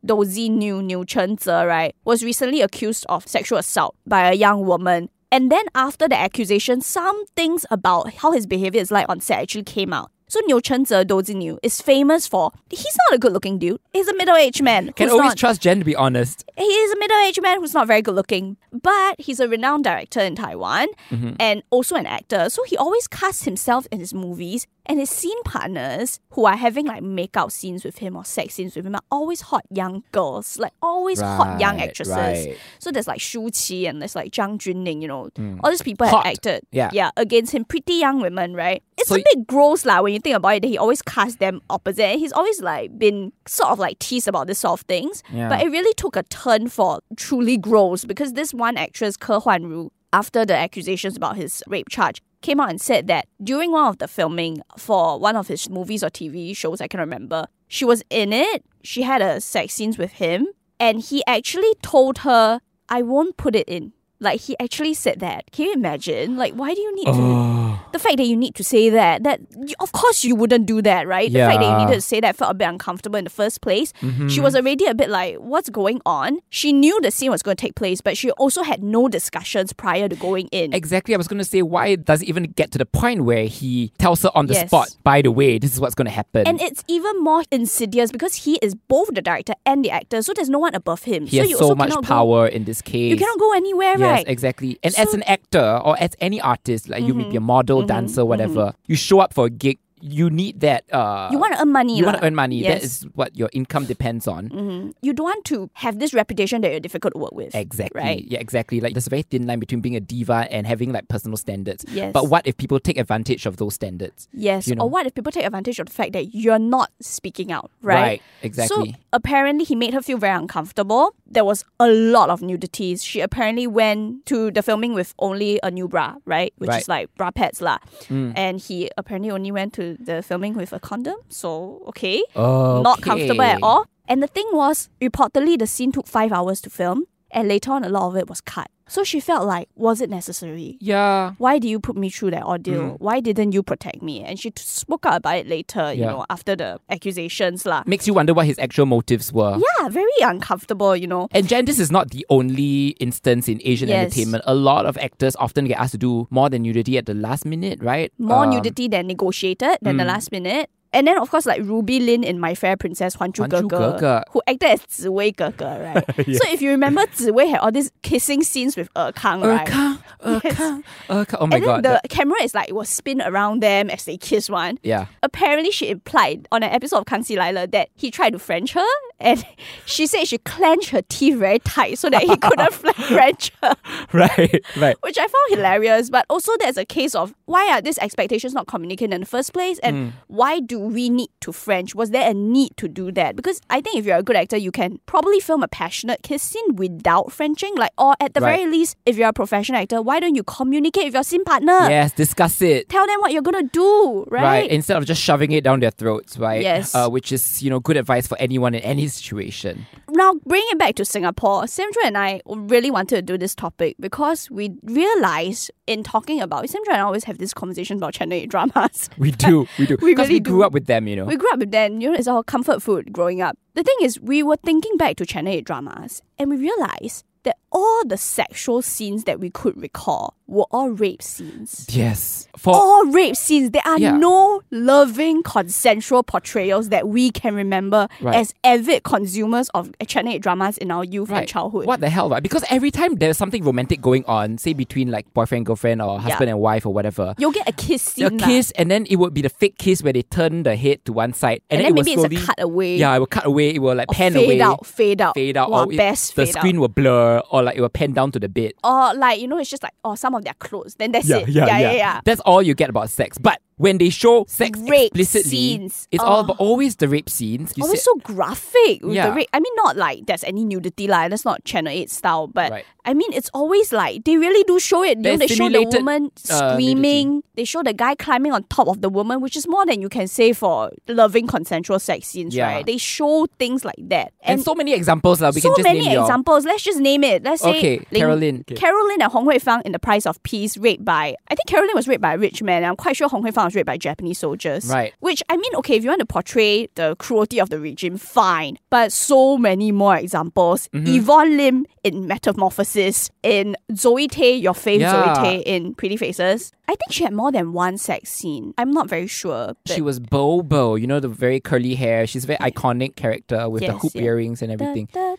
Dozy 0.48 0.58
Niu 0.58 0.82
Niu 0.82 1.04
Chen 1.04 1.36
Ze, 1.36 1.64
right, 1.64 1.94
was 2.04 2.24
recently 2.24 2.62
accused 2.62 3.04
of 3.08 3.26
sexual 3.26 3.58
assault 3.58 3.94
by 4.06 4.30
a 4.30 4.34
young 4.34 4.64
woman. 4.64 5.08
And 5.30 5.52
then 5.52 5.64
after 5.74 6.08
the 6.08 6.18
accusation, 6.18 6.80
some 6.80 7.26
things 7.36 7.66
about 7.70 8.14
how 8.14 8.32
his 8.32 8.46
behavior 8.46 8.80
is 8.80 8.90
like 8.90 9.08
on 9.08 9.20
set 9.20 9.40
actually 9.40 9.64
came 9.64 9.92
out. 9.92 10.10
So 10.30 10.40
Niu 10.46 10.60
Chen 10.60 10.84
Ze, 10.84 11.04
Dozy 11.04 11.34
Niu, 11.34 11.58
is 11.62 11.80
famous 11.80 12.26
for 12.26 12.50
he's 12.70 12.96
not 13.08 13.16
a 13.16 13.18
good 13.18 13.32
looking 13.32 13.58
dude. 13.58 13.80
He's 13.94 14.08
a 14.08 14.16
middle 14.16 14.36
aged 14.36 14.62
man. 14.62 14.92
Can 14.92 15.08
always 15.08 15.30
not- 15.30 15.38
trust 15.38 15.62
Jen 15.62 15.78
to 15.78 15.84
be 15.84 15.96
honest. 15.96 16.44
he 16.56 16.64
is 16.64 16.92
a 16.92 16.98
middle-aged 16.98 17.40
man 17.42 17.60
who's 17.60 17.72
not 17.72 17.86
very 17.86 18.02
good 18.02 18.14
looking, 18.14 18.56
but 18.72 19.16
he's 19.18 19.40
a 19.40 19.48
renowned 19.48 19.84
director 19.84 20.20
in 20.20 20.34
Taiwan 20.34 20.88
mm-hmm. 21.10 21.32
and 21.40 21.62
also 21.70 21.94
an 21.96 22.06
actor. 22.06 22.50
So 22.50 22.62
he 22.64 22.76
always 22.76 23.06
casts 23.06 23.44
himself 23.44 23.86
in 23.90 24.00
his 24.00 24.12
movies, 24.12 24.66
and 24.88 24.98
his 24.98 25.10
scene 25.10 25.40
partners 25.44 26.18
who 26.30 26.46
are 26.46 26.56
having 26.56 26.86
like 26.86 27.02
make-out 27.02 27.52
scenes 27.52 27.84
with 27.84 27.98
him 27.98 28.16
or 28.16 28.24
sex 28.24 28.54
scenes 28.54 28.74
with 28.74 28.86
him 28.86 28.94
are 28.94 29.02
always 29.10 29.42
hot 29.42 29.64
young 29.70 30.02
girls, 30.12 30.58
like 30.58 30.72
always 30.82 31.20
hot 31.20 31.60
young 31.60 31.80
actresses. 31.80 32.14
right. 32.16 32.56
So 32.78 32.90
there's 32.90 33.06
like 33.06 33.20
Shu 33.20 33.42
Qi 33.42 33.88
and 33.88 34.00
there's 34.00 34.16
like 34.16 34.32
Zhang 34.32 34.58
Junning, 34.58 35.02
you 35.02 35.08
know, 35.08 35.28
mm. 35.36 35.60
all 35.62 35.70
these 35.70 35.82
people 35.82 36.06
Hot. 36.08 36.24
have 36.24 36.32
acted, 36.32 36.62
Yeah. 36.72 36.90
yeah, 36.92 37.10
against 37.16 37.52
him, 37.52 37.64
pretty 37.64 37.94
young 37.94 38.20
women, 38.20 38.54
right? 38.54 38.82
It's 38.96 39.08
So 39.08 39.16
a 39.16 39.18
bit 39.18 39.46
gross 39.46 39.84
lah 39.84 40.00
when 40.02 40.12
you 40.14 40.20
think 40.20 40.36
about 40.36 40.56
it. 40.56 40.62
That 40.62 40.68
he 40.68 40.78
always 40.78 41.02
casts 41.02 41.36
them 41.36 41.60
opposite. 41.70 42.04
And 42.04 42.20
he's 42.20 42.32
always 42.32 42.60
like 42.62 42.98
been 42.98 43.32
sort 43.46 43.70
of 43.70 43.78
like 43.78 43.98
teased 43.98 44.26
about 44.26 44.46
this 44.46 44.60
sort 44.60 44.80
of 44.80 44.86
things. 44.86 45.22
Yeah. 45.32 45.48
But 45.48 45.62
it 45.62 45.70
really 45.70 45.92
took 45.94 46.16
a 46.16 46.22
turn 46.24 46.68
for 46.68 47.00
truly 47.16 47.58
gross 47.58 48.04
because 48.04 48.32
this 48.32 48.54
one 48.54 48.76
actress, 48.76 49.16
Ke 49.16 49.42
Huan 49.42 49.66
Ru, 49.66 49.92
after 50.12 50.46
the 50.46 50.56
accusations 50.56 51.16
about 51.16 51.36
his 51.36 51.62
rape 51.66 51.88
charge, 51.90 52.22
came 52.40 52.60
out 52.60 52.70
and 52.70 52.80
said 52.80 53.06
that 53.08 53.26
during 53.42 53.72
one 53.72 53.88
of 53.88 53.98
the 53.98 54.08
filming 54.08 54.62
for 54.76 55.18
one 55.18 55.36
of 55.36 55.48
his 55.48 55.68
movies 55.68 56.02
or 56.02 56.10
TV 56.10 56.56
shows, 56.56 56.80
I 56.80 56.86
can 56.88 57.00
remember, 57.00 57.46
she 57.66 57.84
was 57.84 58.02
in 58.10 58.32
it. 58.32 58.64
She 58.82 59.02
had 59.02 59.20
a 59.22 59.40
sex 59.40 59.74
scenes 59.74 59.98
with 59.98 60.12
him, 60.12 60.46
and 60.78 61.00
he 61.00 61.22
actually 61.26 61.74
told 61.82 62.18
her, 62.18 62.60
"I 62.88 63.02
won't 63.02 63.36
put 63.36 63.54
it 63.56 63.68
in." 63.68 63.92
Like 64.20 64.40
he 64.42 64.56
actually 64.58 64.94
said 64.94 65.20
that. 65.20 65.50
Can 65.52 65.66
you 65.66 65.72
imagine? 65.74 66.36
Like, 66.36 66.54
why 66.54 66.74
do 66.74 66.80
you 66.80 66.94
need 66.94 67.06
to? 67.06 67.57
The 67.92 67.98
fact 67.98 68.16
that 68.18 68.24
you 68.26 68.36
need 68.36 68.54
to 68.56 68.64
say 68.64 68.90
that, 68.90 69.22
that 69.24 69.40
of 69.80 69.92
course 69.92 70.24
you 70.24 70.34
wouldn't 70.34 70.66
do 70.66 70.82
that, 70.82 71.06
right? 71.06 71.32
The 71.32 71.38
fact 71.40 71.60
that 71.60 71.64
you 71.66 71.70
Yeah. 71.72 71.78
needed 71.84 71.94
to 71.94 72.00
say 72.00 72.20
that 72.20 72.36
felt 72.36 72.50
a 72.50 72.54
bit 72.54 72.68
uncomfortable 72.68 73.16
in 73.18 73.24
the 73.24 73.30
first 73.30 73.60
place. 73.60 73.92
Mm-hmm. 74.02 74.28
She 74.28 74.40
was 74.40 74.54
already 74.54 74.86
a 74.86 74.94
bit 74.94 75.08
like, 75.10 75.36
what's 75.36 75.68
going 75.70 76.00
on? 76.06 76.38
She 76.50 76.72
knew 76.72 77.00
the 77.00 77.10
scene 77.10 77.30
was 77.30 77.42
going 77.42 77.56
to 77.56 77.60
take 77.60 77.74
place, 77.74 78.00
but 78.00 78.16
she 78.16 78.30
also 78.32 78.62
had 78.62 78.82
no 78.82 79.08
discussions 79.08 79.72
prior 79.72 80.08
to 80.08 80.16
going 80.16 80.48
in. 80.52 80.72
Exactly. 80.72 81.14
I 81.14 81.18
was 81.18 81.28
going 81.28 81.38
to 81.38 81.44
say, 81.44 81.62
why 81.62 81.96
does 81.96 82.22
it 82.22 82.28
even 82.28 82.44
get 82.44 82.70
to 82.72 82.78
the 82.78 82.86
point 82.86 83.24
where 83.24 83.46
he 83.46 83.92
tells 83.98 84.22
her 84.22 84.30
on 84.34 84.46
the 84.46 84.54
Yes. 84.54 84.68
spot, 84.68 84.88
by 85.04 85.22
the 85.22 85.30
way, 85.30 85.58
this 85.58 85.72
is 85.74 85.80
what's 85.80 85.94
going 85.94 86.06
to 86.06 86.10
happen? 86.22 86.46
And 86.46 86.60
it's 86.60 86.82
even 86.88 87.22
more 87.22 87.42
insidious 87.50 88.10
because 88.12 88.34
he 88.44 88.56
is 88.62 88.74
both 88.74 89.08
the 89.14 89.22
director 89.22 89.54
and 89.66 89.84
the 89.84 89.90
actor, 89.90 90.22
so 90.22 90.32
there's 90.34 90.48
no 90.50 90.58
one 90.58 90.74
above 90.74 91.02
him. 91.04 91.26
he 91.26 91.36
so 91.38 91.48
has 91.48 91.58
so 91.58 91.74
much 91.74 91.88
cannot 91.90 92.04
go- 92.04 92.08
power 92.08 92.46
in 92.46 92.64
this 92.64 92.80
case. 92.82 93.10
you 93.10 93.16
cannot 93.16 93.38
go 93.38 93.52
anywhere, 93.54 93.94
Yes, 93.98 94.00
right? 94.00 94.24
exactly. 94.28 94.78
And 94.82 94.94
as 94.96 95.12
an 95.14 95.22
actor 95.24 95.80
or 95.84 95.96
as 95.98 96.10
any 96.20 96.40
artist, 96.40 96.88
like 96.88 97.02
you 97.04 97.14
may 97.14 97.28
be 97.28 97.36
a 97.36 97.40
model, 97.40 97.67
Mm-hmm. 97.76 97.86
dancer, 97.86 98.22
mm-hmm. 98.22 98.28
whatever, 98.28 98.72
you 98.86 98.96
show 98.96 99.20
up 99.20 99.34
for 99.34 99.46
a 99.46 99.50
gig, 99.50 99.78
you 100.00 100.30
need 100.30 100.60
that. 100.60 100.84
Uh, 100.92 101.28
You 101.30 101.38
want 101.38 101.54
to 101.54 101.62
earn 101.62 101.72
money. 101.72 101.96
you 101.98 102.04
want 102.04 102.18
to 102.18 102.24
earn 102.24 102.34
money. 102.34 102.62
That 102.62 102.80
Yes. 102.80 102.84
is 102.84 103.06
what 103.14 103.36
your 103.36 103.48
income 103.52 103.84
depends 103.86 104.26
on. 104.26 104.48
Mhm. 104.50 104.92
You 105.02 105.12
don't 105.12 105.24
want 105.24 105.44
to 105.46 105.70
have 105.74 105.98
this 105.98 106.14
reputation 106.14 106.60
that 106.62 106.70
you're 106.70 106.80
difficult 106.80 107.14
to 107.14 107.18
work 107.20 107.32
with. 107.32 107.54
Exactly. 107.54 108.00
Right? 108.00 108.24
Yeah, 108.26 108.38
exactly. 108.40 108.80
Like 108.80 108.94
there's 108.94 109.06
a 109.06 109.10
very 109.10 109.22
thin 109.22 109.46
line 109.46 109.58
between 109.60 109.80
being 109.80 109.96
a 109.96 110.00
diva 110.00 110.46
and 110.50 110.66
having 110.66 110.92
like 110.92 111.08
personal 111.08 111.36
standards. 111.36 111.84
Yes. 111.92 112.12
But 112.12 112.28
what 112.28 112.46
if 112.46 112.56
people 112.56 112.78
take 112.80 112.98
advantage 112.98 113.46
of 113.46 113.56
those 113.56 113.74
standards? 113.74 114.28
Yes. 114.32 114.68
You 114.68 114.74
know. 114.76 114.84
Or 114.84 114.90
what 114.90 115.06
if 115.06 115.14
people 115.14 115.32
take 115.32 115.44
advantage 115.44 115.78
of 115.78 115.86
the 115.86 115.92
fact 115.92 116.12
that 116.12 116.34
you're 116.34 116.58
not 116.58 116.90
speaking 117.00 117.50
out, 117.52 117.70
right? 117.82 117.98
Right, 117.98 118.22
exactly. 118.42 118.92
So 118.92 118.98
apparently 119.12 119.64
he 119.64 119.74
made 119.74 119.94
her 119.94 120.02
feel 120.02 120.18
very 120.18 120.36
uncomfortable. 120.36 121.14
There 121.26 121.44
was 121.44 121.64
a 121.80 121.88
lot 121.88 122.30
of 122.30 122.40
nudities. 122.42 123.02
She 123.04 123.20
apparently 123.20 123.66
went 123.66 124.26
to 124.26 124.50
the 124.50 124.62
filming 124.62 124.94
with 124.94 125.14
only 125.18 125.58
a 125.62 125.70
new 125.70 125.88
bra, 125.88 126.16
right? 126.24 126.52
Which 126.58 126.68
Right. 126.68 126.82
is 126.82 126.88
like 126.88 127.08
bra 127.16 127.30
pads 127.30 127.60
lah. 127.60 127.78
Mm. 128.08 128.32
And 128.36 128.60
he 128.60 128.90
apparently 128.96 129.30
only 129.30 129.50
went 129.52 129.72
to 129.74 129.87
the 129.98 130.22
filming 130.22 130.54
with 130.54 130.72
a 130.72 130.80
condom. 130.80 131.16
So 131.28 131.82
okay. 131.88 132.22
Not 132.34 133.00
comfortable 133.02 133.42
at 133.42 133.62
all. 133.62 133.86
And 134.08 134.22
the 134.22 134.26
thing 134.26 134.48
was, 134.52 134.88
reportedly 135.00 135.58
the 135.58 135.66
scene 135.66 135.92
took 135.92 136.06
five 136.06 136.32
hours 136.32 136.60
to 136.62 136.70
film, 136.70 137.04
and 137.30 137.48
later 137.48 137.72
on 137.72 137.84
a 137.84 137.88
lot 137.88 138.08
of 138.08 138.16
it 138.16 138.28
was 138.28 138.40
cut. 138.40 138.68
So 138.90 139.04
she 139.04 139.20
felt 139.20 139.46
like, 139.46 139.68
was 139.76 140.00
it 140.00 140.08
necessary? 140.08 140.78
Yeah. 140.80 141.32
why 141.36 141.58
do 141.58 141.68
you 141.68 141.78
put 141.78 141.94
me 141.94 142.08
through 142.08 142.30
that 142.30 142.42
ordeal? 142.44 142.96
Mm. 142.96 143.00
Why 143.00 143.20
didn't 143.20 143.52
you 143.52 143.62
protect 143.62 144.00
me? 144.00 144.24
And 144.24 144.40
she 144.40 144.50
t- 144.50 144.62
spoke 144.64 145.04
out 145.04 145.16
about 145.18 145.36
it 145.36 145.46
later, 145.46 145.92
you 145.92 146.04
Yeah. 146.04 146.12
know, 146.12 146.24
after 146.30 146.56
the 146.56 146.80
accusations 146.88 147.66
lah. 147.66 147.82
Makes 147.86 148.06
you 148.06 148.14
wonder 148.14 148.32
what 148.32 148.46
his 148.46 148.58
actual 148.58 148.86
motives 148.86 149.30
were. 149.30 149.58
Yeah, 149.60 149.88
very 149.90 150.08
uncomfortable, 150.22 150.96
you 150.96 151.06
know. 151.06 151.28
And 151.32 151.46
Jen, 151.46 151.66
this 151.66 151.78
is 151.78 151.90
not 151.92 152.12
the 152.12 152.24
only 152.30 152.96
instance 152.98 153.46
in 153.46 153.60
Asian 153.62 153.88
Yes. 153.88 154.04
entertainment. 154.06 154.44
A 154.46 154.54
lot 154.54 154.86
of 154.86 154.96
actors 154.96 155.36
often 155.36 155.66
get 155.66 155.78
asked 155.78 155.92
to 155.92 155.98
do 155.98 156.26
more 156.30 156.48
than 156.48 156.62
nudity 156.62 156.96
at 156.96 157.04
the 157.04 157.14
last 157.14 157.44
minute, 157.44 157.82
right? 157.82 158.10
More 158.18 158.44
Um, 158.44 158.50
nudity 158.56 158.88
than 158.88 159.06
negotiated 159.06 159.76
than 159.82 159.98
the 159.98 160.04
mm. 160.04 160.14
last 160.16 160.32
minute. 160.32 160.70
And 160.92 161.06
then, 161.06 161.18
of 161.18 161.30
course, 161.30 161.44
like 161.46 161.60
Ruby 161.62 162.00
Lin 162.00 162.24
in 162.24 162.40
My 162.40 162.54
Fair 162.54 162.76
Princess, 162.76 163.14
Huan 163.16 163.32
Chu 163.32 163.44
Huan 163.44 163.68
Ge 163.68 164.00
Ge. 164.00 164.22
who 164.32 164.42
acted 164.46 164.70
as 164.70 164.80
Ziwei 164.86 165.36
Ge 165.36 165.60
right? 165.60 166.04
So 166.38 166.50
if 166.52 166.62
you 166.62 166.70
remember, 166.70 167.02
Ziwei 167.08 167.50
had 167.50 167.60
all 167.60 167.70
these 167.72 167.90
kissing 168.02 168.42
scenes 168.42 168.76
with 168.76 168.88
Er 168.96 169.12
Kang, 169.14 169.42
right? 169.42 169.66
Erka, 169.66 169.98
Erka, 170.22 170.82
Erka. 171.08 171.36
Oh 171.40 171.46
my 171.46 171.56
and 171.56 171.64
god. 171.64 171.74
then 171.84 171.92
the 171.94 172.00
that- 172.02 172.08
camera 172.08 172.42
is 172.42 172.54
like, 172.54 172.68
it 172.68 172.74
was 172.74 172.88
spin 172.88 173.20
around 173.20 173.60
them 173.62 173.90
as 173.90 174.04
they 174.04 174.16
kiss 174.16 174.48
one. 174.48 174.78
yeah. 174.82 175.06
apparently 175.22 175.70
she 175.70 175.90
implied 175.90 176.48
on 176.50 176.62
an 176.62 176.70
episode 176.70 176.98
of 176.98 177.04
Kangxi 177.04 177.36
Lai 177.36 177.50
Le 177.50 177.66
that 177.66 177.88
he 177.94 178.10
tried 178.10 178.30
to 178.30 178.38
French 178.38 178.72
her 178.72 178.86
and 179.20 179.44
she 179.86 180.06
said 180.06 180.26
she 180.26 180.38
clenched 180.38 180.90
her 180.90 181.02
teeth 181.08 181.36
very 181.38 181.58
tight 181.60 181.98
so 181.98 182.08
that 182.10 182.22
he 182.22 182.36
couldn't 182.36 182.72
French 183.08 183.52
her, 183.62 183.74
Right, 184.12 184.64
right. 184.76 184.96
which 185.02 185.18
I 185.18 185.22
found 185.26 185.50
hilarious. 185.50 186.10
But 186.10 186.26
also 186.30 186.52
there's 186.58 186.76
a 186.76 186.84
case 186.84 187.14
of 187.14 187.34
why 187.46 187.70
are 187.72 187.80
these 187.80 187.98
expectations 187.98 188.54
not 188.54 188.66
communicated 188.66 189.14
in 189.14 189.20
the 189.20 189.26
first 189.26 189.52
place 189.52 189.78
and 189.80 189.96
Hmm. 189.98 190.08
why 190.28 190.60
do 190.60 190.78
we 190.78 191.08
need 191.10 191.30
to 191.40 191.52
French? 191.52 191.94
Was 191.94 192.10
there 192.10 192.30
a 192.30 192.34
need 192.34 192.76
to 192.76 192.86
do 192.88 193.10
that? 193.12 193.34
Because 193.36 193.60
I 193.70 193.80
think 193.80 193.96
if 193.96 194.04
you're 194.06 194.16
a 194.18 194.22
good 194.22 194.36
actor, 194.36 194.56
you 194.56 194.70
can 194.70 195.00
probably 195.06 195.40
film 195.40 195.62
a 195.62 195.68
passionate 195.68 196.22
kiss 196.22 196.42
scene 196.42 196.76
without 196.76 197.32
Frenching. 197.32 197.74
Like 197.76 197.92
or 197.98 198.14
at 198.20 198.34
the 198.34 198.40
Right. 198.40 198.58
very 198.58 198.70
least, 198.70 198.96
if 199.06 199.16
you're 199.16 199.28
a 199.28 199.32
professional 199.32 199.80
actor, 199.80 200.00
why 200.00 200.20
don't 200.20 200.34
you 200.36 200.44
communicate 200.44 201.06
with 201.06 201.14
your 201.14 201.24
scene 201.24 201.44
partner? 201.44 201.72
Yes, 201.88 202.12
discuss 202.12 202.62
it. 202.62 202.88
Tell 202.88 203.06
them 203.06 203.20
what 203.20 203.32
you're 203.32 203.42
gonna 203.42 203.62
do, 203.64 204.24
right? 204.28 204.70
Instead 204.70 204.96
of 204.96 205.04
just 205.06 205.20
shoving 205.20 205.50
it 205.52 205.64
down 205.64 205.80
their 205.80 205.90
throats, 205.90 206.38
right? 206.38 206.62
Yes. 206.62 206.94
Uh, 206.94 207.08
which 207.08 207.32
is, 207.32 207.62
you 207.62 207.70
know, 207.70 207.80
good 207.80 207.96
advice 207.96 208.26
for 208.28 208.38
anyone 208.38 208.74
in 208.74 208.82
any 208.82 209.07
situation. 209.14 209.86
now 210.10 210.34
bring 210.46 210.62
it 210.70 210.78
back 210.78 210.94
to 210.96 211.04
Singapore, 211.04 211.66
Sam 211.66 211.88
Jo 211.94 212.00
and 212.04 212.16
I 212.18 212.40
really 212.46 212.90
wanted 212.90 213.16
to 213.16 213.22
do 213.22 213.38
this 213.38 213.54
topic 213.54 213.96
because 214.00 214.50
we 214.50 214.76
realized 214.82 215.70
in 215.86 216.02
talking 216.02 216.40
about 216.40 216.68
Sam 216.68 216.82
Jo 216.86 216.92
and 216.92 217.00
I 217.00 217.04
always 217.04 217.24
have 217.24 217.38
this 217.38 217.52
conversation 217.54 217.96
about 217.98 218.14
Channel 218.14 218.34
8 218.38 218.50
dramas. 218.50 219.10
We 219.18 219.30
do, 219.32 219.66
we 219.78 219.86
do. 219.86 219.96
We 220.02 220.12
Because 220.12 220.28
really 220.28 220.34
we 220.34 220.40
grew 220.40 220.58
do. 220.58 220.64
up 220.64 220.72
with 220.72 220.86
them, 220.86 221.06
you 221.08 221.16
know. 221.16 221.24
We 221.24 221.36
grew 221.36 221.50
up 221.52 221.58
with 221.58 221.70
them, 221.70 222.00
you 222.00 222.10
know, 222.10 222.14
it's 222.18 222.28
our 222.28 222.42
comfort 222.42 222.82
food 222.82 223.12
growing 223.12 223.40
up. 223.42 223.56
The 223.74 223.82
thing 223.82 223.96
is, 224.02 224.20
we 224.20 224.42
were 224.42 224.56
thinking 224.56 224.96
back 224.96 225.16
to 225.16 225.26
Channel 225.26 225.52
8 225.52 225.64
dramas 225.64 226.22
and 226.38 226.50
we 226.50 226.56
realized 226.56 227.24
that 227.44 227.56
all 227.70 228.02
the 228.06 228.16
sexual 228.16 228.80
scenes 228.82 229.24
that 229.24 229.40
we 229.40 229.50
could 229.50 229.80
recall 229.80 230.34
were 230.46 230.64
all 230.70 230.88
rape 230.90 231.22
scenes. 231.22 231.86
Yes. 231.90 232.48
For 232.56 232.74
All 232.74 233.04
rape 233.06 233.36
scenes. 233.36 233.70
There 233.70 233.82
are 233.84 233.98
Yeah. 233.98 234.16
no 234.16 234.62
loving, 234.70 235.42
consensual 235.42 236.22
portrayals 236.22 236.88
that 236.88 237.06
we 237.08 237.30
can 237.30 237.54
remember 237.54 238.08
Right. 238.22 238.36
as 238.36 238.54
avid 238.64 239.02
consumers 239.02 239.68
of 239.74 239.90
Channel 240.06 240.32
8 240.34 240.42
dramas 240.42 240.78
in 240.78 240.90
our 240.90 241.04
youth 241.04 241.30
and 241.30 241.46
childhood. 241.46 241.84
What 241.86 242.00
the 242.00 242.08
hell, 242.08 242.30
right? 242.30 242.42
Because 242.42 242.64
every 242.70 242.90
time 242.90 243.16
there's 243.16 243.36
something 243.36 243.62
romantic 243.62 244.00
going 244.00 244.24
on, 244.26 244.56
say 244.56 244.72
between 244.72 245.10
like 245.10 245.32
boyfriend, 245.34 245.66
girlfriend, 245.66 246.00
or 246.00 246.18
husband 246.18 246.48
and 246.48 246.58
wife 246.60 246.86
or 246.86 246.94
whatever. 246.94 247.34
You'll 247.38 247.50
get 247.52 247.68
a 247.68 247.72
kiss 247.72 248.00
scene. 248.02 248.26
A 248.26 248.30
kiss, 248.46 248.70
and 248.72 248.90
then 248.90 249.04
it 249.10 249.16
would 249.16 249.34
be 249.34 249.42
the 249.42 249.50
fake 249.50 249.76
kiss 249.76 250.02
where 250.02 250.14
they 250.14 250.22
turn 250.22 250.62
the 250.62 250.74
head 250.76 251.04
to 251.04 251.12
one 251.12 251.34
side, 251.34 251.60
And, 251.68 251.80
and, 251.82 251.84
then 251.84 251.94
then, 251.94 252.04
maybe 252.06 252.12
it 252.12 252.16
will 252.16 252.24
it's 252.32 252.42
a 252.42 252.46
cut 252.46 252.60
away. 252.62 252.96
Yeah, 252.96 253.14
it 253.14 253.18
will 253.18 253.26
cut 253.26 253.44
away. 253.44 253.74
It 253.74 253.82
will 253.82 253.94
like 253.94 254.08
pan 254.08 254.32
fade 254.32 254.44
away, 254.46 254.60
out, 254.62 254.86
fade 254.86 255.20
out. 255.20 255.34
fade 255.34 255.56
out, 255.58 255.70
Wow, 255.70 255.84
or 255.84 255.92
it- 255.92 255.96
best 255.98 256.34
the 256.36 256.46
fade 256.46 256.54
screen 256.54 256.76
out. 256.76 256.80
will 256.80 256.88
blur, 256.88 257.27
or 257.50 257.62
like 257.62 257.76
it 257.76 257.80
will 257.80 257.88
pan 257.88 258.12
down 258.12 258.32
to 258.32 258.40
the 258.40 258.48
bit. 258.48 258.76
Or 258.84 259.14
like, 259.14 259.40
you 259.40 259.48
know, 259.48 259.58
it's 259.58 259.70
just 259.70 259.82
like, 259.82 259.94
oh, 260.04 260.14
some 260.14 260.34
of 260.34 260.44
their 260.44 260.54
clothes. 260.54 260.94
Then 260.96 261.12
that's 261.12 261.28
it. 261.30 261.48
yeah, 261.48 261.66
yeah. 261.78 261.92
yeah. 261.92 262.20
That's 262.24 262.40
all 262.40 262.62
you 262.62 262.74
get 262.74 262.90
about 262.90 263.10
sex. 263.10 263.38
But 263.38 263.60
when 263.78 263.98
they 263.98 264.10
show 264.10 264.44
sex 264.48 264.78
Rape 264.78 265.06
explicitly, 265.16 265.50
scenes. 265.50 266.06
it's 266.12 266.22
all 266.22 266.38
Oh. 266.38 266.40
about 266.44 266.56
always 266.58 266.96
the 266.96 267.08
rape 267.08 267.30
scenes. 267.30 267.72
You 267.76 267.84
Always 267.84 268.00
said- 268.02 268.12
so 268.12 268.14
graphic 268.34 269.02
with 269.02 269.14
Yeah. 269.14 269.30
the 269.30 269.34
rape. 269.36 269.48
I 269.52 269.60
mean, 269.60 269.72
not 269.76 269.96
like 269.96 270.26
there's 270.26 270.44
any 270.44 270.64
nudity, 270.64 271.06
like 271.08 271.30
that's 271.30 271.44
not 271.44 271.64
Channel 271.64 271.92
8 271.92 272.10
style, 272.10 272.46
but 272.46 272.70
Right. 272.70 272.84
I 273.04 273.14
mean, 273.14 273.32
it's 273.32 273.48
always 273.54 273.90
like 273.92 274.24
they 274.24 274.36
really 274.36 274.62
do 274.64 274.78
show 274.78 275.02
it. 275.02 275.16
You 275.16 275.22
know, 275.22 275.36
they 275.38 275.46
show 275.46 275.68
the 275.70 275.82
woman 275.82 276.30
uh, 276.50 276.74
screaming, 276.74 277.42
they 277.56 277.64
show 277.64 277.82
the 277.82 277.94
guy 277.94 278.14
climbing 278.14 278.52
on 278.52 278.64
top 278.64 278.86
of 278.88 279.00
the 279.00 279.08
woman, 279.08 279.40
which 279.40 279.56
is 279.56 279.66
more 279.66 279.86
than 279.86 280.02
you 280.02 280.08
can 280.10 280.28
say 280.28 280.52
for 280.52 280.90
loving 281.08 281.46
consensual 281.46 281.98
sex 281.98 282.26
scenes, 282.28 282.54
Yeah. 282.54 282.66
right? 282.66 282.86
They 282.86 282.98
show 282.98 283.46
things 283.58 283.84
like 283.84 283.96
that. 283.98 284.32
and, 284.42 284.62
so 284.62 284.74
many 284.74 284.92
examples. 284.92 285.40
lah. 285.40 285.50
we 285.54 285.60
so 285.60 285.74
can 285.74 285.84
just 285.84 285.94
many 285.94 286.12
examples. 286.12 286.64
Let's 286.64 286.82
just 286.82 287.00
name 287.00 287.22
it. 287.24 287.42
Let's 287.44 287.62
say 287.62 287.70
Okay, 287.78 287.96
Ling- 288.10 288.20
Carolyn. 288.20 288.64
Okay. 288.68 288.74
Carolyn 288.74 289.22
and 289.22 289.30
Hong 289.32 289.44
Hui 289.44 289.58
Fang 289.58 289.80
in 289.84 289.92
The 289.92 289.98
Price 289.98 290.26
of 290.26 290.42
Peace 290.42 290.76
raped 290.76 291.04
by 291.04 291.34
I 291.48 291.54
think 291.54 291.66
Carolyn 291.66 291.94
was 291.94 292.08
raped 292.08 292.20
by 292.22 292.34
a 292.34 292.38
rich 292.38 292.62
man. 292.62 292.78
and 292.78 292.86
I'm 292.86 292.96
quite 292.96 293.16
sure 293.16 293.28
Hong 293.28 293.42
Hui 293.42 293.50
Fang 293.52 293.67
raped 293.74 293.86
by 293.86 293.96
Japanese 293.96 294.38
soldiers. 294.38 294.86
Right. 294.86 295.12
Which 295.20 295.42
I 295.48 295.56
mean, 295.56 295.74
okay, 295.76 295.96
if 295.96 296.04
you 296.04 296.10
want 296.10 296.20
to 296.20 296.26
portray 296.26 296.88
the 296.94 297.16
cruelty 297.18 297.60
of 297.60 297.70
the 297.70 297.78
regime, 297.78 298.16
fine. 298.16 298.78
But 298.90 299.12
so 299.12 299.56
many 299.58 299.92
more 299.92 300.16
examples. 300.16 300.88
Mm-hmm. 300.88 301.14
Yvonne 301.16 301.56
Lim 301.56 301.86
in 302.04 302.26
Metamorphosis, 302.26 303.30
in 303.42 303.76
Zoe 303.94 304.28
Tay, 304.28 304.56
your 304.56 304.72
fave 304.74 305.00
Yeah. 305.00 305.34
Zoe 305.34 305.42
Tay 305.42 305.56
in 305.60 305.94
Pretty 305.94 306.16
Faces. 306.16 306.72
I 306.86 306.92
think 306.92 307.12
she 307.12 307.22
had 307.24 307.34
more 307.34 307.52
than 307.52 307.72
one 307.74 307.98
sex 307.98 308.30
scene. 308.30 308.72
I'm 308.78 308.90
not 308.92 309.08
very 309.08 309.26
sure. 309.26 309.74
but- 309.84 309.94
She 309.94 310.00
was 310.00 310.18
Bobo, 310.18 310.94
you 310.94 311.06
know, 311.06 311.20
the 311.20 311.28
very 311.28 311.60
curly 311.60 311.94
hair. 311.94 312.26
She's 312.26 312.44
a 312.44 312.46
very 312.46 312.58
iconic 312.58 313.14
character 313.16 313.68
with 313.68 313.84
the 313.84 313.92
hoop 313.92 314.12
yeah. 314.14 314.22
earrings 314.22 314.62
and 314.62 314.72
everything. 314.72 315.08
Da, 315.12 315.20
da, 315.20 315.36